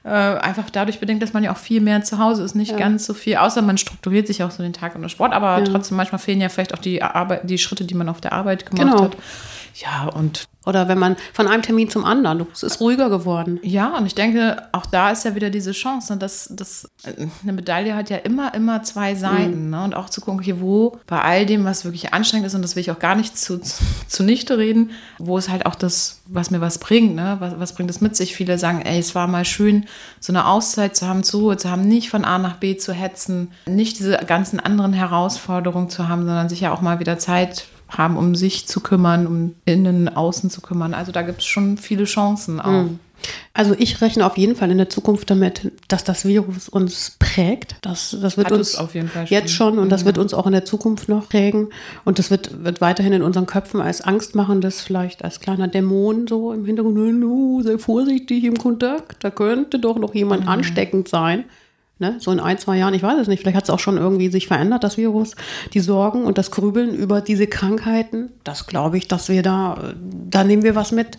äh, 0.05 0.09
einfach 0.11 0.69
dadurch 0.71 1.01
bedingt, 1.01 1.23
dass 1.23 1.33
man 1.33 1.43
ja 1.43 1.53
auch 1.53 1.57
viel 1.57 1.81
mehr 1.81 2.03
zu 2.03 2.19
Hause 2.19 2.43
ist, 2.45 2.55
nicht 2.55 2.77
ganz 2.77 3.07
so 3.07 3.15
viel, 3.15 3.37
außer 3.37 3.63
man 3.63 3.79
strukturiert 3.79 4.27
sich 4.27 4.43
auch 4.43 4.51
so 4.51 4.63
den 4.63 4.73
Tag 4.75 4.95
unter 4.95 5.09
Sport, 5.09 5.33
aber 5.33 5.65
trotzdem 5.65 5.97
manchmal 5.97 6.19
fehlen 6.19 6.41
ja 6.41 6.49
vielleicht 6.51 6.75
auch 6.75 6.79
die 6.79 7.03
Arbeit, 7.03 7.49
die 7.49 7.59
Schritte, 7.59 7.85
die 7.85 7.95
man 7.95 8.09
auf 8.09 8.21
der 8.21 8.33
Arbeit 8.33 8.67
gemacht 8.71 8.87
Genau. 8.93 9.05
hat. 9.05 9.17
Ja, 9.77 10.05
und 10.15 10.45
Oder 10.67 10.89
wenn 10.89 10.99
man 10.99 11.17
von 11.33 11.47
einem 11.47 11.63
Termin 11.63 11.91
zum 11.91 12.05
anderen, 12.05 12.47
es 12.53 12.63
ist 12.63 12.81
ruhiger 12.81 13.11
geworden. 13.11 13.61
ja, 13.63 13.97
und 13.97 14.07
ich 14.07 14.15
denke, 14.15 14.63
auch 14.73 14.87
da 14.87 15.11
ist 15.11 15.25
ja 15.25 15.35
wieder 15.35 15.51
diese 15.51 15.73
Chance, 15.73 16.15
ne, 16.15 16.19
dass, 16.19 16.49
dass 16.51 16.89
äh, 17.05 17.27
eine 17.43 17.53
Medaille 17.53 17.95
hat 17.95 18.11
ja 18.11 18.17
immer, 18.19 18.55
immer 18.55 18.83
zwei 18.83 19.15
Seiten. 19.15 19.71
Ne? 19.71 19.85
Und 19.85 19.95
auch 19.95 20.09
zu 20.09 20.21
gucken, 20.21 20.41
okay, 20.41 20.57
wo 20.61 20.99
bei 21.07 21.21
all 21.21 21.47
dem, 21.47 21.65
was 21.65 21.85
wirklich 21.85 22.15
anstrengend 22.15 22.47
ist, 22.47 22.55
und 22.55 22.63
das 22.63 22.77
will 22.77 22.81
ich 22.81 22.91
auch 22.91 22.99
gar 22.99 23.15
nicht 23.15 23.37
zu, 23.37 23.59
zu, 23.59 23.85
zunichte 24.09 24.59
reden, 24.59 24.91
wo 25.19 25.37
ist 25.37 25.51
halt 25.51 25.67
auch 25.67 25.75
das, 25.75 26.23
was 26.27 26.51
mir 26.51 26.61
was 26.61 26.79
bringt, 26.79 27.15
ne? 27.15 27.37
was, 27.41 27.59
was 27.59 27.75
bringt 27.75 27.91
es 27.91 28.01
mit 28.01 28.17
sich? 28.17 28.35
Viele 28.35 28.59
sagen, 28.59 28.83
ey, 28.83 28.99
es 28.99 29.15
war 29.15 29.27
mal 29.27 29.45
schön, 29.45 29.87
so 30.21 30.33
eine 30.33 30.47
Auszeit 30.47 30.97
zu 30.97 31.07
haben, 31.07 31.25
zur 31.25 31.41
Ruhe 31.41 31.57
zu 31.57 31.71
haben, 31.71 31.87
nicht 31.87 32.09
von 32.09 32.25
A 32.25 32.39
nach 32.39 32.57
B 32.57 32.77
zu 32.77 32.93
hetzen, 32.93 33.53
nicht 33.67 33.99
diese 33.99 34.17
ganzen 34.27 34.61
anderen 34.61 34.93
Herausforderungen 34.95 35.91
zu 35.91 36.09
haben, 36.09 36.25
sondern 36.25 36.49
sich 36.49 36.61
ja 36.61 36.73
auch 36.73 36.81
mal 36.81 37.01
wieder 37.01 37.19
Zeit 37.19 37.67
haben, 37.99 38.17
um 38.17 38.35
sich 38.35 38.67
zu 38.67 38.81
kümmern, 38.81 39.27
um 39.27 39.55
innen, 39.65 40.09
außen 40.15 40.51
zu 40.51 40.61
kümmern. 40.61 40.95
Also 40.95 41.13
da 41.13 41.23
gibt 41.23 41.41
es 41.41 41.47
schon 41.47 41.77
viele 41.79 42.05
Chancen 42.05 42.61
auch. 42.61 42.87
Also 43.55 43.75
ich 43.79 44.03
rechne 44.03 44.27
auf 44.27 44.37
jeden 44.37 44.55
Fall 44.55 44.71
in 44.71 44.77
der 44.77 44.91
Zukunft 44.91 45.31
damit, 45.31 45.73
dass 45.89 46.05
das 46.05 46.27
Virus 46.27 46.69
uns 46.69 47.17
prägt. 47.19 47.77
Das, 47.81 48.15
das 48.21 48.37
wird 48.37 48.49
Hat 48.49 48.53
uns 48.59 48.75
auf 48.77 48.95
jeden 48.95 49.09
Fall 49.09 49.25
jetzt 49.29 49.51
schon. 49.51 49.79
und 49.79 49.89
das 49.91 50.05
wird 50.05 50.19
uns 50.19 50.35
auch 50.35 50.45
in 50.47 50.53
der 50.53 50.67
Zukunft 50.67 51.09
noch 51.09 51.29
prägen. 51.31 51.69
Und 52.05 52.19
das 52.19 52.31
wird, 52.31 52.65
wird 52.65 52.81
weiterhin 52.83 53.15
in 53.15 53.23
unseren 53.23 53.47
Köpfen 53.47 53.81
als 53.81 54.03
angstmachendes, 54.03 54.83
vielleicht 54.83 55.25
als 55.25 55.41
kleiner 55.41 55.69
Dämon 55.69 56.27
so 56.27 56.53
im 56.53 56.67
Hintergrund, 56.67 56.97
"Nu, 57.19 57.63
sei 57.63 57.79
vorsichtig 57.79 58.45
im 58.45 58.59
Kontakt, 58.59 59.25
da 59.25 59.31
könnte 59.31 59.79
doch 59.79 59.99
noch 59.99 60.15
jemand 60.15 60.47
ansteckend 60.47 61.09
sein. 61.09 61.45
Ne? 61.99 62.17
So 62.19 62.33
in 62.33 62.41
ein, 62.41 62.59
zwei 62.59 62.77
Jahren, 62.77 62.95
ich 62.95 63.03
weiß 63.03 63.21
es 63.21 63.29
nicht, 63.29 63.41
vielleicht 63.41 63.57
hat 63.57 63.65
es 63.65 63.71
auch 63.71 63.79
schon 63.79 63.97
irgendwie 63.99 64.29
sich 64.29 64.49
verändert, 64.49 64.83
das 64.83 64.97
Virus. 64.97 65.37
Die 65.75 65.81
Sorgen 65.81 66.25
und 66.25 66.39
das 66.39 66.51
Grübeln 66.51 66.95
über 66.95 67.21
diese 67.21 67.47
Krankheiten, 67.47 68.31
das 68.43 68.67
glaube 68.67 68.99
ich, 68.99 69.07
dass 69.07 69.29
wir 69.29 69.43
da, 69.43 69.95
da 70.29 70.43
nehmen 70.43 70.65
wir 70.65 70.75
was 70.75 70.91
mit. 70.91 71.19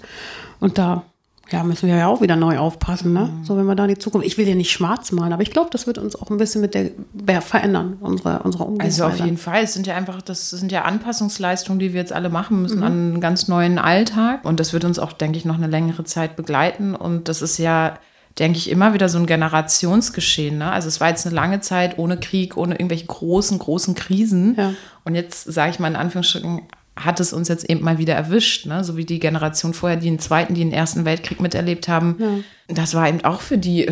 Und 0.59 0.77
da 0.77 1.03
ja, 1.51 1.63
müssen 1.63 1.87
wir 1.87 1.95
ja 1.95 2.07
auch 2.07 2.21
wieder 2.21 2.35
neu 2.35 2.57
aufpassen, 2.57 3.13
ne? 3.13 3.29
So, 3.43 3.55
wenn 3.55 3.65
wir 3.65 3.75
da 3.75 3.83
in 3.83 3.89
die 3.89 3.99
Zukunft. 3.99 4.25
Ich 4.25 4.37
will 4.37 4.47
ja 4.47 4.55
nicht 4.55 4.71
schwarz 4.71 5.11
malen, 5.11 5.31
aber 5.31 5.43
ich 5.43 5.51
glaube, 5.51 5.69
das 5.71 5.85
wird 5.85 5.99
uns 5.99 6.15
auch 6.15 6.31
ein 6.31 6.37
bisschen 6.37 6.61
mit 6.61 6.73
der 6.73 6.89
ja, 7.29 7.39
verändern, 7.39 7.97
unsere, 8.01 8.39
unsere 8.39 8.63
Also 8.63 8.73
Umgangsweise. 8.73 9.05
auf 9.05 9.19
jeden 9.19 9.37
Fall. 9.37 9.63
Es 9.63 9.73
sind 9.73 9.85
ja 9.85 9.95
einfach, 9.95 10.21
das 10.23 10.49
sind 10.49 10.71
ja 10.71 10.83
Anpassungsleistungen, 10.83 11.79
die 11.79 11.93
wir 11.93 11.99
jetzt 11.99 12.13
alle 12.13 12.29
machen 12.29 12.63
müssen 12.63 12.81
an 12.81 12.91
einen 12.91 13.21
ganz 13.21 13.47
neuen 13.47 13.77
Alltag. 13.77 14.43
Und 14.43 14.59
das 14.59 14.73
wird 14.73 14.85
uns 14.85 14.97
auch, 14.97 15.13
denke 15.13 15.37
ich, 15.37 15.45
noch 15.45 15.55
eine 15.55 15.67
längere 15.67 16.03
Zeit 16.03 16.35
begleiten. 16.35 16.95
Und 16.95 17.29
das 17.29 17.43
ist 17.43 17.59
ja, 17.59 17.99
denke 18.39 18.57
ich, 18.57 18.69
immer 18.69 18.93
wieder 18.93 19.07
so 19.07 19.17
ein 19.17 19.25
Generationsgeschehen. 19.25 20.57
Ne? 20.57 20.71
Also 20.71 20.87
es 20.87 20.99
war 20.99 21.09
jetzt 21.09 21.25
eine 21.25 21.35
lange 21.35 21.61
Zeit 21.61 21.97
ohne 21.97 22.17
Krieg, 22.17 22.57
ohne 22.57 22.75
irgendwelche 22.75 23.05
großen, 23.05 23.57
großen 23.57 23.95
Krisen. 23.95 24.55
Ja. 24.57 24.73
Und 25.05 25.15
jetzt, 25.15 25.45
sage 25.45 25.71
ich 25.71 25.79
mal 25.79 25.87
in 25.87 25.95
Anführungsstrichen, 25.95 26.63
hat 26.97 27.19
es 27.19 27.33
uns 27.33 27.49
jetzt 27.49 27.69
eben 27.69 27.83
mal 27.83 27.97
wieder 27.97 28.13
erwischt, 28.13 28.65
ne? 28.67 28.83
so 28.83 28.95
wie 28.95 29.03
die 29.03 29.19
Generation 29.19 29.73
vorher, 29.73 29.97
die 29.97 30.05
den 30.05 30.19
Zweiten, 30.19 30.53
die 30.53 30.61
den 30.61 30.71
Ersten 30.71 31.03
Weltkrieg 31.03 31.41
miterlebt 31.41 31.87
haben. 31.89 32.43
Das 32.69 32.93
war 32.93 33.07
eben 33.09 33.23
auch 33.25 33.41
für 33.41 33.57
die 33.57 33.89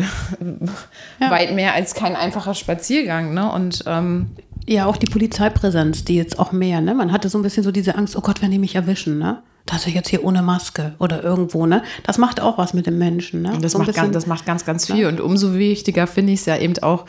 weit 1.18 1.54
mehr 1.54 1.74
als 1.74 1.94
kein 1.94 2.16
einfacher 2.16 2.54
Spaziergang. 2.54 3.34
Ne? 3.34 3.50
Und 3.52 3.84
ähm, 3.86 4.30
Ja, 4.66 4.86
auch 4.86 4.96
die 4.96 5.06
Polizeipräsenz, 5.06 6.04
die 6.04 6.16
jetzt 6.16 6.38
auch 6.38 6.52
mehr, 6.52 6.80
ne? 6.80 6.94
Man 6.94 7.12
hatte 7.12 7.28
so 7.28 7.38
ein 7.38 7.42
bisschen 7.42 7.62
so 7.62 7.70
diese 7.70 7.96
Angst, 7.96 8.16
oh 8.16 8.22
Gott, 8.22 8.40
wenn 8.40 8.50
die 8.50 8.58
mich 8.58 8.74
erwischen, 8.74 9.18
ne? 9.18 9.42
Da 9.66 9.76
ist 9.76 9.86
er 9.86 9.92
jetzt 9.92 10.08
hier 10.10 10.22
ohne 10.24 10.42
Maske 10.42 10.94
oder 10.98 11.22
irgendwo, 11.22 11.64
ne? 11.66 11.82
Das 12.04 12.18
macht 12.18 12.40
auch 12.40 12.58
was 12.58 12.74
mit 12.74 12.86
dem 12.86 12.98
Menschen, 12.98 13.40
ne? 13.42 13.56
Das, 13.60 13.72
so 13.72 13.78
macht 13.78 13.86
ganz, 13.88 13.96
bisschen- 13.98 14.12
das 14.12 14.26
macht 14.26 14.44
ganz, 14.46 14.64
ganz 14.66 14.86
viel. 14.86 15.06
Und 15.06 15.20
umso 15.20 15.54
wichtiger 15.54 16.06
finde 16.06 16.32
ich 16.32 16.40
es 16.40 16.46
ja 16.46 16.56
eben 16.58 16.76
auch, 16.82 17.06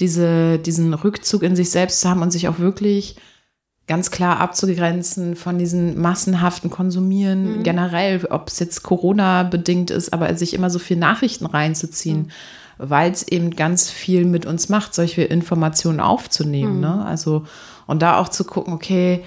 diese, 0.00 0.58
diesen 0.58 0.94
Rückzug 0.94 1.42
in 1.42 1.54
sich 1.54 1.70
selbst 1.70 2.00
zu 2.00 2.08
haben 2.08 2.22
und 2.22 2.30
sich 2.32 2.48
auch 2.48 2.58
wirklich 2.58 3.16
ganz 3.86 4.10
klar 4.10 4.40
abzugrenzen 4.40 5.36
von 5.36 5.58
diesen 5.58 6.00
massenhaften 6.00 6.70
Konsumieren 6.70 7.58
Mhm. 7.58 7.62
generell, 7.62 8.24
ob 8.30 8.48
es 8.48 8.58
jetzt 8.58 8.82
Corona-bedingt 8.82 9.90
ist, 9.90 10.12
aber 10.12 10.34
sich 10.36 10.54
immer 10.54 10.70
so 10.70 10.78
viel 10.78 10.96
Nachrichten 10.96 11.46
reinzuziehen, 11.46 12.30
weil 12.78 13.12
es 13.12 13.22
eben 13.28 13.54
ganz 13.54 13.90
viel 13.90 14.24
mit 14.24 14.46
uns 14.46 14.68
macht, 14.70 14.94
solche 14.94 15.22
Informationen 15.22 16.00
aufzunehmen. 16.00 16.76
Mhm. 16.76 16.80
Ne? 16.80 17.04
Also, 17.04 17.44
und 17.86 18.02
da 18.02 18.16
auch 18.18 18.28
zu 18.28 18.44
gucken, 18.44 18.72
okay, 18.72 19.22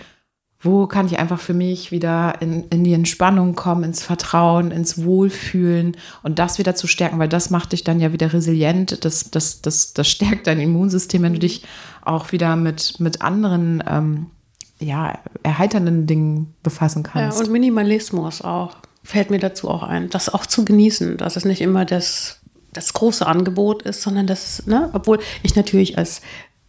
wo 0.66 0.88
kann 0.88 1.06
ich 1.06 1.20
einfach 1.20 1.40
für 1.40 1.54
mich 1.54 1.92
wieder 1.92 2.42
in, 2.42 2.66
in 2.70 2.84
die 2.84 2.94
Entspannung 2.94 3.56
kommen, 3.56 3.84
ins 3.84 4.02
Vertrauen, 4.04 4.72
ins 4.72 5.04
Wohlfühlen 5.04 5.96
und 6.24 6.40
das 6.40 6.58
wieder 6.58 6.76
zu 6.76 6.88
stärken, 6.88 7.20
weil 7.20 7.30
das 7.30 7.50
macht 7.50 7.72
dich 7.72 7.84
dann 7.84 8.00
ja 8.00 8.12
wieder 8.12 8.34
resilient, 8.34 9.06
das, 9.06 9.30
das, 9.32 9.62
das, 9.62 9.94
das 9.94 10.08
stärkt 10.08 10.48
dein 10.48 10.60
Immunsystem, 10.60 11.22
wenn 11.22 11.34
du 11.34 11.40
dich 11.40 11.64
auch 12.04 12.32
wieder 12.32 12.56
mit, 12.56 13.00
mit 13.00 13.22
anderen 13.22 13.84
ähm, 13.88 14.28
ja, 14.80 15.20
erheiternden 15.44 16.08
Dingen 16.08 16.54
befassen 16.64 17.04
Ja, 17.06 17.12
kannst. 17.12 17.40
und 17.40 17.52
Minimalismus 17.52 18.42
auch. 18.42 18.76
Fällt 19.04 19.30
mir 19.30 19.40
dazu 19.40 19.70
auch 19.70 19.84
ein. 19.84 20.10
Das 20.10 20.34
auch 20.34 20.46
zu 20.46 20.66
genießen, 20.66 21.18
dass 21.18 21.36
es 21.36 21.46
nicht 21.46 21.62
immer 21.62 21.86
das, 21.86 22.42
das 22.74 22.92
große 22.94 23.26
Angebot 23.26 23.84
ist, 23.84 24.02
sondern 24.02 24.26
das, 24.26 24.66
ne? 24.66 24.90
Obwohl 24.94 25.20
ich 25.44 25.56
natürlich 25.56 25.98
als 25.98 26.22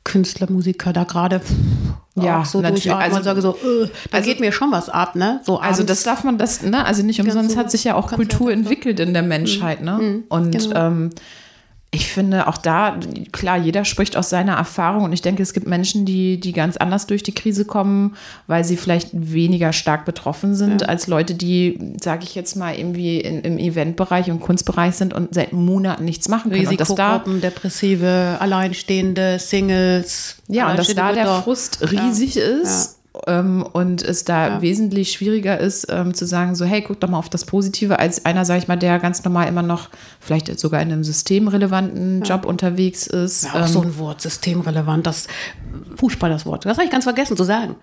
Künstler, 0.05 0.51
Musiker 0.51 0.93
da 0.93 1.05
gerade 1.05 1.41
Ja, 2.25 2.45
so 2.45 2.61
natürlich. 2.61 2.93
Also- 2.93 3.23
sage 3.23 3.43
so, 3.43 3.51
äh, 3.57 3.89
da 4.11 4.19
also- 4.19 4.29
geht 4.29 4.41
mir 4.41 4.53
schon 4.53 4.73
was 4.73 4.89
ab, 4.89 5.17
ne? 5.17 5.41
So 5.45 5.59
Also 5.59 5.83
das 5.83 6.03
darf 6.03 6.25
man, 6.25 6.39
das, 6.39 6.63
ne, 6.63 6.85
also 6.85 7.03
nicht 7.03 7.21
umsonst 7.21 7.53
so 7.53 7.59
hat 7.59 7.71
sich 7.71 7.85
ja 7.85 7.95
auch 7.95 8.11
Kultur 8.11 8.47
so. 8.47 8.51
entwickelt 8.51 9.01
in 9.01 9.13
der 9.13 9.23
Menschheit, 9.23 9.83
ne? 9.83 10.23
Und 10.29 10.51
genau. 10.53 10.75
ähm, 10.75 11.11
ich 11.97 12.13
finde 12.13 12.47
auch 12.47 12.59
da, 12.59 12.99
klar, 13.33 13.57
jeder 13.57 13.87
spricht 13.87 14.17
aus 14.19 14.29
seiner 14.29 14.55
Erfahrung 14.55 15.05
und 15.05 15.13
ich 15.13 15.23
denke, 15.23 15.43
es 15.43 15.55
gibt 15.55 15.67
Menschen, 15.67 16.05
die, 16.05 16.39
die 16.39 16.53
ganz 16.53 16.77
anders 16.77 17.07
durch 17.07 17.23
die 17.23 17.33
Krise 17.33 17.65
kommen, 17.65 18.17
weil 18.47 18.65
sie 18.65 18.77
vielleicht 18.77 19.09
weniger 19.13 19.73
stark 19.73 20.05
betroffen 20.05 20.55
sind 20.55 20.87
als 20.89 21.07
Leute, 21.07 21.35
die, 21.35 21.79
sage 22.01 22.25
ich 22.25 22.35
jetzt 22.35 22.55
mal, 22.55 22.75
irgendwie 22.75 23.21
in, 23.21 23.41
im 23.41 23.59
Eventbereich 23.59 24.31
und 24.31 24.41
Kunstbereich 24.41 24.95
sind 24.95 25.15
und 25.15 25.35
seit 25.35 25.55
Monaten 25.55 26.05
nichts 26.05 26.29
machen 26.29 26.51
können. 26.51 26.69
Und 26.69 26.81
dass 26.81 26.95
da, 26.95 27.15
Risikogruppen, 27.15 27.41
Depressive, 27.41 28.37
Alleinstehende, 28.41 29.39
Singles. 29.39 30.37
ja, 30.49 30.71
und 30.71 30.79
dass 30.79 30.95
da 30.95 31.13
der. 31.13 31.27
Frust 31.43 31.81
riesig 31.91 32.37
ist 32.37 32.91
ähm, 32.91 32.96
und 33.27 34.03
es 34.03 34.25
da 34.25 34.49
Ja. 34.49 34.63
wesentlich 34.63 35.13
schwieriger 35.13 35.59
ist, 35.59 35.87
ähm, 35.91 36.15
zu 36.15 36.27
sagen, 36.27 36.55
so, 36.55 36.65
hey, 36.65 36.83
guck 36.83 37.01
doch 37.01 37.09
mal 37.09 37.19
auf 37.19 37.29
das 37.29 37.45
Positive, 37.45 37.99
als 37.99 38.25
einer, 38.25 38.45
sag 38.45 38.59
ich 38.59 38.69
mal, 38.69 38.77
der 38.77 38.99
ganz 38.99 39.25
normal 39.25 39.49
immer 39.49 39.63
noch 39.63 39.89
vielleicht 40.21 40.59
sogar 40.59 40.83
in 40.83 40.93
einem 40.93 41.05
systemrelevanten 41.05 42.23
Job 42.23 42.45
unterwegs 42.45 43.07
ist. 43.07 43.45
Ja, 43.45 43.53
auch 43.55 43.61
ähm, 43.61 43.67
so 43.69 43.81
ein 43.83 43.99
Wort, 43.99 44.21
systemrelevant, 44.21 45.07
das 45.07 45.27
Fußball 45.97 46.31
das 46.31 46.45
Wort. 46.47 46.65
Das 46.67 46.77
habe 46.77 46.85
ich 46.85 46.91
ganz 46.91 47.05
vergessen 47.05 47.37
zu 47.37 47.45
sagen. 47.45 47.77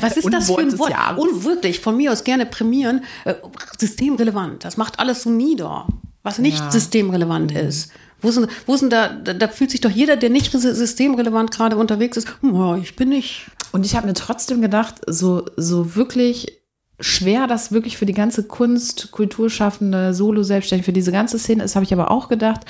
Was 0.00 0.16
ist 0.16 0.32
das 0.32 0.46
für 0.46 0.58
ein 0.58 0.78
Wort? 0.78 0.94
Und 1.18 1.44
wirklich, 1.44 1.80
von 1.80 1.96
mir 1.96 2.12
aus 2.12 2.24
gerne 2.24 2.46
prämieren. 2.46 3.04
Äh, 3.24 3.34
systemrelevant, 3.78 4.64
das 4.64 4.76
macht 4.76 4.98
alles 4.98 5.22
so 5.22 5.30
nieder, 5.30 5.86
was 6.22 6.38
nicht 6.38 6.58
Ja. 6.58 6.70
systemrelevant 6.70 7.52
ist. 7.52 7.90
Wo 8.22 8.30
sind, 8.30 8.48
wo 8.66 8.76
sind 8.76 8.92
da, 8.92 9.08
da, 9.08 9.46
fühlt 9.48 9.70
sich 9.70 9.82
doch 9.82 9.90
jeder, 9.90 10.16
der 10.16 10.30
nicht 10.30 10.50
systemrelevant 10.50 11.50
gerade 11.50 11.76
unterwegs 11.76 12.16
ist, 12.16 12.28
hm, 12.40 12.80
ich 12.82 12.96
bin 12.96 13.10
nicht. 13.10 13.46
Und 13.76 13.84
ich 13.84 13.94
habe 13.94 14.06
mir 14.06 14.14
trotzdem 14.14 14.62
gedacht, 14.62 14.94
so, 15.06 15.44
so 15.58 15.96
wirklich 15.96 16.62
schwer 16.98 17.46
das 17.46 17.72
wirklich 17.72 17.98
für 17.98 18.06
die 18.06 18.14
ganze 18.14 18.42
Kunst, 18.44 19.10
Kulturschaffende, 19.12 20.14
Solo-Selbstständige, 20.14 20.86
für 20.86 20.94
diese 20.94 21.12
ganze 21.12 21.38
Szene 21.38 21.62
ist, 21.62 21.76
habe 21.76 21.84
ich 21.84 21.92
aber 21.92 22.10
auch 22.10 22.30
gedacht. 22.30 22.62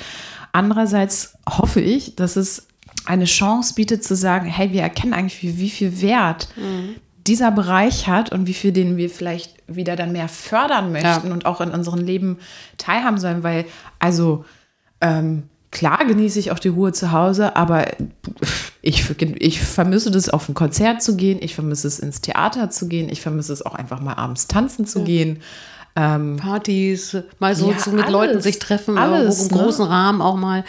Andererseits 0.51 1.37
hoffe 1.49 1.79
ich, 1.79 2.17
dass 2.17 2.35
es 2.35 2.67
eine 3.05 3.23
Chance 3.23 3.73
bietet 3.73 4.03
zu 4.03 4.17
sagen, 4.17 4.47
hey, 4.47 4.73
wir 4.73 4.81
erkennen 4.81 5.13
eigentlich, 5.13 5.41
wie, 5.41 5.57
wie 5.59 5.69
viel 5.69 6.01
Wert 6.01 6.49
dieser 7.25 7.51
Bereich 7.51 8.07
hat 8.07 8.33
und 8.33 8.45
wie 8.45 8.53
viel 8.53 8.73
den 8.73 8.97
wir 8.97 9.09
vielleicht 9.09 9.53
wieder 9.65 9.95
dann 9.95 10.11
mehr 10.11 10.27
fördern 10.27 10.91
möchten 10.91 11.27
Ja. 11.27 11.33
und 11.33 11.45
auch 11.45 11.61
in 11.61 11.71
unserem 11.71 12.01
Leben 12.03 12.37
teilhaben 12.77 13.17
sollen, 13.17 13.43
weil 13.43 13.63
also 13.99 14.43
ähm, 14.99 15.43
klar 15.71 16.05
genieße 16.05 16.39
ich 16.39 16.51
auch 16.51 16.59
die 16.59 16.69
Ruhe 16.69 16.93
zu 16.93 17.11
Hause, 17.11 17.55
aber 17.55 17.85
ich, 18.81 19.05
ich 19.39 19.61
vermisse 19.61 20.11
das, 20.11 20.29
auf 20.29 20.47
ein 20.49 20.53
Konzert 20.55 21.01
zu 21.01 21.15
gehen, 21.15 21.39
ich 21.41 21.55
vermisse 21.55 21.87
es, 21.87 21.99
ins 21.99 22.21
Theater 22.21 22.69
zu 22.69 22.87
gehen, 22.87 23.09
ich 23.09 23.21
vermisse 23.21 23.53
es 23.53 23.65
auch 23.65 23.75
einfach 23.75 23.99
mal 23.99 24.13
abends 24.13 24.47
tanzen 24.47 24.85
zu 24.85 24.99
ja. 24.99 25.05
gehen. 25.05 25.39
Ähm, 25.99 26.37
Partys, 26.37 27.17
mal 27.39 27.55
so 27.55 27.71
ja, 27.71 27.77
zu, 27.77 27.89
mit 27.89 28.01
alles, 28.01 28.11
Leuten 28.13 28.39
sich 28.41 28.59
treffen, 28.59 28.99
alles, 28.99 29.47
im 29.47 29.57
ne? 29.57 29.63
großen 29.63 29.83
Rahmen 29.83 30.21
auch 30.21 30.35
mal. 30.35 30.63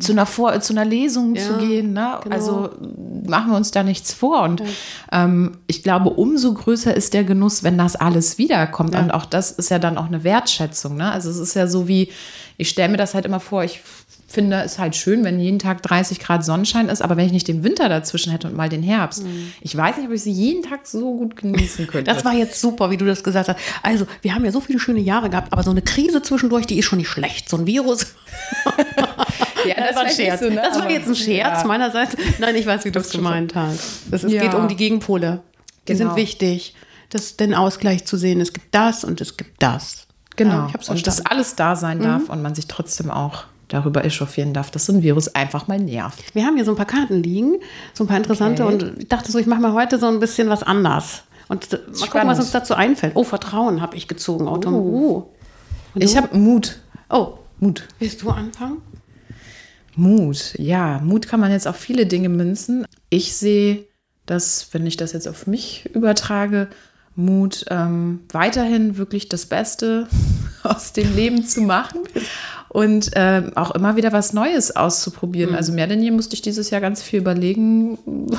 Zu 0.00 0.12
einer, 0.12 0.26
vor, 0.26 0.60
zu 0.60 0.74
einer 0.74 0.84
Lesung 0.84 1.34
ja, 1.34 1.42
zu 1.42 1.54
gehen. 1.54 1.94
Ne? 1.94 2.18
Genau. 2.22 2.34
Also 2.34 2.68
machen 3.26 3.52
wir 3.52 3.56
uns 3.56 3.70
da 3.70 3.82
nichts 3.82 4.12
vor. 4.12 4.42
Und 4.42 4.62
ähm, 5.12 5.56
ich 5.66 5.82
glaube, 5.82 6.10
umso 6.10 6.52
größer 6.52 6.94
ist 6.94 7.14
der 7.14 7.24
Genuss, 7.24 7.62
wenn 7.62 7.78
das 7.78 7.96
alles 7.96 8.36
wiederkommt. 8.36 8.94
Und 8.94 9.12
auch 9.12 9.24
das 9.24 9.50
ist 9.50 9.70
ja 9.70 9.78
dann 9.78 9.96
auch 9.96 10.08
eine 10.08 10.24
Wertschätzung. 10.24 10.98
Ne? 10.98 11.10
Also 11.10 11.30
es 11.30 11.38
ist 11.38 11.54
ja 11.54 11.68
so 11.68 11.88
wie, 11.88 12.10
ich 12.58 12.68
stelle 12.68 12.90
mir 12.90 12.98
das 12.98 13.14
halt 13.14 13.24
immer 13.24 13.40
vor, 13.40 13.64
ich 13.64 13.80
finde 14.36 14.62
es 14.62 14.78
halt 14.78 14.94
schön, 14.94 15.24
wenn 15.24 15.40
jeden 15.40 15.58
Tag 15.58 15.82
30 15.82 16.20
Grad 16.20 16.44
Sonnenschein 16.44 16.90
ist, 16.90 17.00
aber 17.00 17.16
wenn 17.16 17.24
ich 17.24 17.32
nicht 17.32 17.48
den 17.48 17.64
Winter 17.64 17.88
dazwischen 17.88 18.30
hätte 18.30 18.46
und 18.46 18.54
mal 18.54 18.68
den 18.68 18.82
Herbst, 18.82 19.24
mhm. 19.24 19.50
ich 19.62 19.74
weiß 19.74 19.96
nicht, 19.96 20.08
ob 20.08 20.12
ich 20.12 20.22
sie 20.22 20.30
jeden 20.30 20.62
Tag 20.62 20.86
so 20.86 21.16
gut 21.16 21.36
genießen 21.36 21.86
könnte. 21.86 22.12
Das 22.12 22.22
war 22.26 22.34
jetzt 22.34 22.60
super, 22.60 22.90
wie 22.90 22.98
du 22.98 23.06
das 23.06 23.24
gesagt 23.24 23.48
hast. 23.48 23.58
Also, 23.82 24.06
wir 24.20 24.34
haben 24.34 24.44
ja 24.44 24.52
so 24.52 24.60
viele 24.60 24.78
schöne 24.78 25.00
Jahre 25.00 25.30
gehabt, 25.30 25.54
aber 25.54 25.62
so 25.62 25.70
eine 25.70 25.80
Krise 25.80 26.20
zwischendurch, 26.20 26.66
die 26.66 26.78
ist 26.78 26.84
schon 26.84 26.98
nicht 26.98 27.08
schlecht. 27.08 27.48
So 27.48 27.56
ein 27.56 27.66
Virus. 27.66 28.14
ja, 29.66 29.74
das, 29.74 29.86
das 29.86 29.96
war 29.96 30.02
ein 30.02 30.10
Scherz. 30.10 30.40
So, 30.40 30.50
ne? 30.50 30.56
Das 30.56 30.78
war 30.78 30.90
jetzt 30.90 31.08
ein 31.08 31.16
Scherz 31.16 31.62
ja. 31.62 31.66
meinerseits. 31.66 32.14
Nein, 32.38 32.56
ich 32.56 32.66
weiß, 32.66 32.84
wie 32.84 32.90
du 32.90 33.00
es 33.00 33.08
gemeint 33.08 33.54
hast. 33.54 34.02
Es, 34.10 34.22
ja. 34.22 34.42
geht 34.42 34.52
um 34.52 34.68
die 34.68 34.76
Gegenpole. 34.76 35.40
Die 35.88 35.94
genau. 35.94 36.10
sind 36.10 36.16
wichtig, 36.16 36.74
das, 37.08 37.38
den 37.38 37.54
Ausgleich 37.54 38.04
zu 38.04 38.18
sehen. 38.18 38.42
Es 38.42 38.52
gibt 38.52 38.74
das 38.74 39.02
und 39.02 39.22
es 39.22 39.38
gibt 39.38 39.62
das. 39.62 40.06
Genau. 40.36 40.68
Ja, 40.68 40.74
und 40.88 41.06
dass 41.06 41.24
alles 41.24 41.56
da 41.56 41.74
sein 41.74 42.02
darf 42.02 42.24
mhm. 42.24 42.30
und 42.30 42.42
man 42.42 42.54
sich 42.54 42.66
trotzdem 42.66 43.10
auch 43.10 43.44
darüber 43.68 44.04
echauffieren 44.04 44.52
darf, 44.52 44.70
dass 44.70 44.86
so 44.86 44.92
ein 44.92 45.02
Virus 45.02 45.34
einfach 45.34 45.66
mal 45.68 45.78
nervt. 45.78 46.34
Wir 46.34 46.44
haben 46.44 46.56
hier 46.56 46.64
so 46.64 46.72
ein 46.72 46.76
paar 46.76 46.86
Karten 46.86 47.22
liegen, 47.22 47.56
so 47.94 48.04
ein 48.04 48.06
paar 48.06 48.16
interessante 48.16 48.64
okay. 48.64 48.74
und 48.74 48.98
ich 48.98 49.08
dachte 49.08 49.32
so, 49.32 49.38
ich 49.38 49.46
mache 49.46 49.60
mal 49.60 49.72
heute 49.72 49.98
so 49.98 50.06
ein 50.06 50.20
bisschen 50.20 50.48
was 50.48 50.62
anders. 50.62 51.24
Und 51.48 51.70
mal 51.70 51.78
Spannend. 51.78 52.10
gucken, 52.10 52.28
was 52.28 52.38
uns 52.38 52.50
dazu 52.50 52.74
einfällt. 52.74 53.12
Oh, 53.14 53.24
Vertrauen 53.24 53.80
habe 53.80 53.96
ich 53.96 54.08
gezogen. 54.08 54.48
Oh. 54.48 54.60
oh. 54.66 55.30
Ich 55.94 56.16
habe 56.16 56.36
Mut. 56.36 56.78
Oh, 57.08 57.38
Mut. 57.60 57.86
Willst 57.98 58.22
du 58.22 58.30
anfangen? 58.30 58.82
Mut, 59.94 60.54
ja. 60.58 61.00
Mut 61.02 61.26
kann 61.26 61.40
man 61.40 61.50
jetzt 61.50 61.66
auf 61.66 61.76
viele 61.76 62.06
Dinge 62.06 62.28
münzen. 62.28 62.84
Ich 63.08 63.34
sehe, 63.36 63.86
dass, 64.26 64.68
wenn 64.72 64.86
ich 64.86 64.96
das 64.96 65.12
jetzt 65.12 65.28
auf 65.28 65.46
mich 65.46 65.88
übertrage, 65.94 66.68
Mut, 67.14 67.64
ähm, 67.70 68.20
weiterhin 68.30 68.98
wirklich 68.98 69.28
das 69.28 69.46
Beste 69.46 70.06
aus 70.62 70.92
dem 70.92 71.14
Leben 71.16 71.44
zu 71.44 71.62
machen 71.62 72.00
und 72.76 73.16
äh, 73.16 73.42
auch 73.54 73.70
immer 73.70 73.96
wieder 73.96 74.12
was 74.12 74.34
Neues 74.34 74.76
auszuprobieren. 74.76 75.52
Mhm. 75.52 75.56
Also 75.56 75.72
mehr 75.72 75.86
denn 75.86 76.02
je 76.02 76.10
musste 76.10 76.34
ich 76.34 76.42
dieses 76.42 76.68
Jahr 76.68 76.82
ganz 76.82 77.02
viel 77.02 77.20
überlegen, 77.20 77.96
wie 78.04 78.34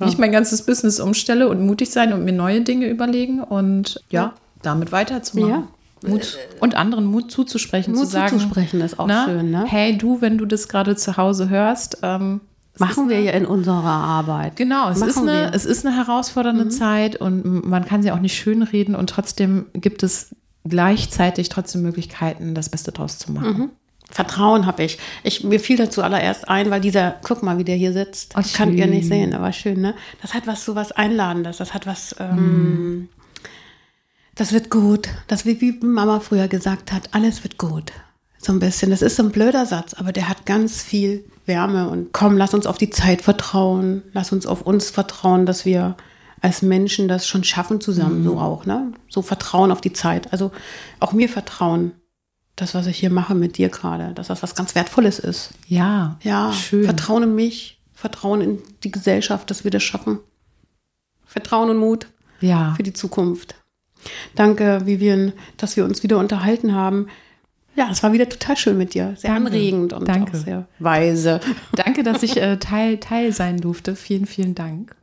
ja. 0.00 0.08
ich 0.08 0.18
mein 0.18 0.32
ganzes 0.32 0.62
Business 0.62 0.98
umstelle 0.98 1.48
und 1.48 1.64
mutig 1.64 1.90
sein 1.90 2.12
und 2.12 2.24
mir 2.24 2.32
neue 2.32 2.62
Dinge 2.62 2.88
überlegen 2.88 3.44
und 3.44 4.02
ja, 4.10 4.34
damit 4.60 4.90
weiterzumachen. 4.90 5.68
Ja. 6.02 6.08
Mut 6.08 6.36
und 6.58 6.74
anderen 6.74 7.04
Mut 7.04 7.30
zuzusprechen, 7.30 7.94
Mut 7.94 8.06
zu 8.06 8.10
sagen, 8.10 8.40
zuzusprechen 8.40 8.80
ist 8.80 8.98
auch 8.98 9.06
na, 9.06 9.24
schön. 9.24 9.52
Ne? 9.52 9.64
Hey, 9.68 9.96
du, 9.96 10.20
wenn 10.20 10.36
du 10.36 10.46
das 10.46 10.66
gerade 10.66 10.96
zu 10.96 11.16
Hause 11.16 11.48
hörst, 11.48 11.98
ähm, 12.02 12.40
Machen 12.78 13.08
wir 13.08 13.20
ja 13.22 13.32
in 13.32 13.46
unserer 13.46 13.84
Arbeit. 13.84 14.56
Genau, 14.56 14.90
es, 14.90 15.00
ist 15.00 15.16
eine, 15.16 15.54
es 15.54 15.64
ist 15.64 15.86
eine 15.86 15.96
herausfordernde 15.96 16.66
mhm. 16.66 16.70
Zeit 16.70 17.16
und 17.16 17.64
man 17.64 17.86
kann 17.86 18.02
sie 18.02 18.10
auch 18.10 18.18
nicht 18.18 18.36
schönreden 18.36 18.94
und 18.94 19.08
trotzdem 19.08 19.66
gibt 19.72 20.02
es 20.02 20.34
gleichzeitig 20.68 21.48
trotzdem 21.48 21.82
Möglichkeiten, 21.82 22.54
das 22.54 22.68
Beste 22.68 22.92
draus 22.92 23.18
zu 23.18 23.32
machen. 23.32 23.58
Mhm. 23.58 23.70
Vertrauen 24.08 24.66
habe 24.66 24.84
ich. 24.84 24.98
ich. 25.24 25.42
Mir 25.42 25.58
fiel 25.58 25.76
dazu 25.76 26.02
allererst 26.02 26.48
ein, 26.48 26.70
weil 26.70 26.80
dieser, 26.80 27.16
guck 27.24 27.42
mal, 27.42 27.58
wie 27.58 27.64
der 27.64 27.76
hier 27.76 27.92
sitzt. 27.92 28.34
Oh, 28.38 28.42
kann 28.54 28.72
ihr 28.72 28.86
nicht 28.86 29.08
sehen, 29.08 29.34
aber 29.34 29.52
schön, 29.52 29.80
ne? 29.80 29.94
Das 30.22 30.32
hat 30.32 30.46
was 30.46 30.64
so 30.64 30.74
was 30.76 30.92
Einladendes. 30.92 31.56
Das 31.56 31.74
hat 31.74 31.86
was, 31.86 32.14
ähm, 32.20 32.36
mhm. 32.36 33.08
das 34.36 34.52
wird 34.52 34.70
gut. 34.70 35.08
Das 35.26 35.44
wird, 35.44 35.60
wie 35.60 35.72
Mama 35.72 36.20
früher 36.20 36.46
gesagt 36.46 36.92
hat, 36.92 37.08
alles 37.12 37.42
wird 37.42 37.58
gut. 37.58 37.92
So 38.38 38.52
ein 38.52 38.60
bisschen. 38.60 38.90
Das 38.90 39.02
ist 39.02 39.16
so 39.16 39.24
ein 39.24 39.32
blöder 39.32 39.66
Satz, 39.66 39.94
aber 39.94 40.12
der 40.12 40.28
hat 40.28 40.46
ganz 40.46 40.82
viel 40.82 41.24
Wärme 41.46 41.88
und 41.88 42.12
komm, 42.12 42.36
lass 42.36 42.54
uns 42.54 42.66
auf 42.66 42.78
die 42.78 42.90
Zeit 42.90 43.22
vertrauen. 43.22 44.02
Lass 44.12 44.30
uns 44.30 44.46
auf 44.46 44.62
uns 44.62 44.88
vertrauen, 44.90 45.46
dass 45.46 45.64
wir 45.64 45.96
als 46.40 46.62
Menschen 46.62 47.08
das 47.08 47.26
schon 47.26 47.44
schaffen 47.44 47.80
zusammen, 47.80 48.20
mhm. 48.20 48.24
so 48.24 48.38
auch, 48.38 48.66
ne? 48.66 48.92
So 49.08 49.22
Vertrauen 49.22 49.70
auf 49.70 49.80
die 49.80 49.92
Zeit. 49.92 50.32
Also 50.32 50.52
auch 51.00 51.12
mir 51.12 51.28
vertrauen, 51.28 51.92
das, 52.56 52.74
was 52.74 52.86
ich 52.86 52.98
hier 52.98 53.10
mache 53.10 53.34
mit 53.34 53.58
dir 53.58 53.68
gerade, 53.68 54.14
dass 54.14 54.28
das 54.28 54.42
was 54.42 54.54
ganz 54.54 54.74
Wertvolles 54.74 55.18
ist. 55.18 55.50
Ja, 55.68 56.18
ja. 56.22 56.52
Schön. 56.52 56.84
Vertrauen 56.84 57.22
in 57.22 57.34
mich, 57.34 57.80
Vertrauen 57.92 58.40
in 58.40 58.58
die 58.82 58.90
Gesellschaft, 58.90 59.50
dass 59.50 59.64
wir 59.64 59.70
das 59.70 59.82
schaffen. 59.82 60.18
Vertrauen 61.26 61.70
und 61.70 61.76
Mut 61.76 62.06
ja. 62.40 62.74
für 62.76 62.82
die 62.82 62.94
Zukunft. 62.94 63.56
Danke, 64.34 64.86
Vivian, 64.86 65.32
dass 65.56 65.76
wir 65.76 65.84
uns 65.84 66.02
wieder 66.02 66.18
unterhalten 66.18 66.74
haben. 66.74 67.08
Ja, 67.74 67.90
es 67.90 68.02
war 68.02 68.12
wieder 68.12 68.28
total 68.28 68.56
schön 68.56 68.78
mit 68.78 68.94
dir. 68.94 69.14
Sehr 69.18 69.34
Danke. 69.34 69.48
anregend 69.48 69.92
und 69.92 70.08
Danke. 70.08 70.38
sehr 70.38 70.66
weise. 70.78 71.40
Danke, 71.74 72.02
dass 72.02 72.22
ich 72.22 72.38
äh, 72.38 72.56
Teil, 72.56 72.98
Teil 72.98 73.32
sein 73.32 73.58
durfte. 73.58 73.96
Vielen, 73.96 74.24
vielen 74.24 74.54
Dank. 74.54 74.96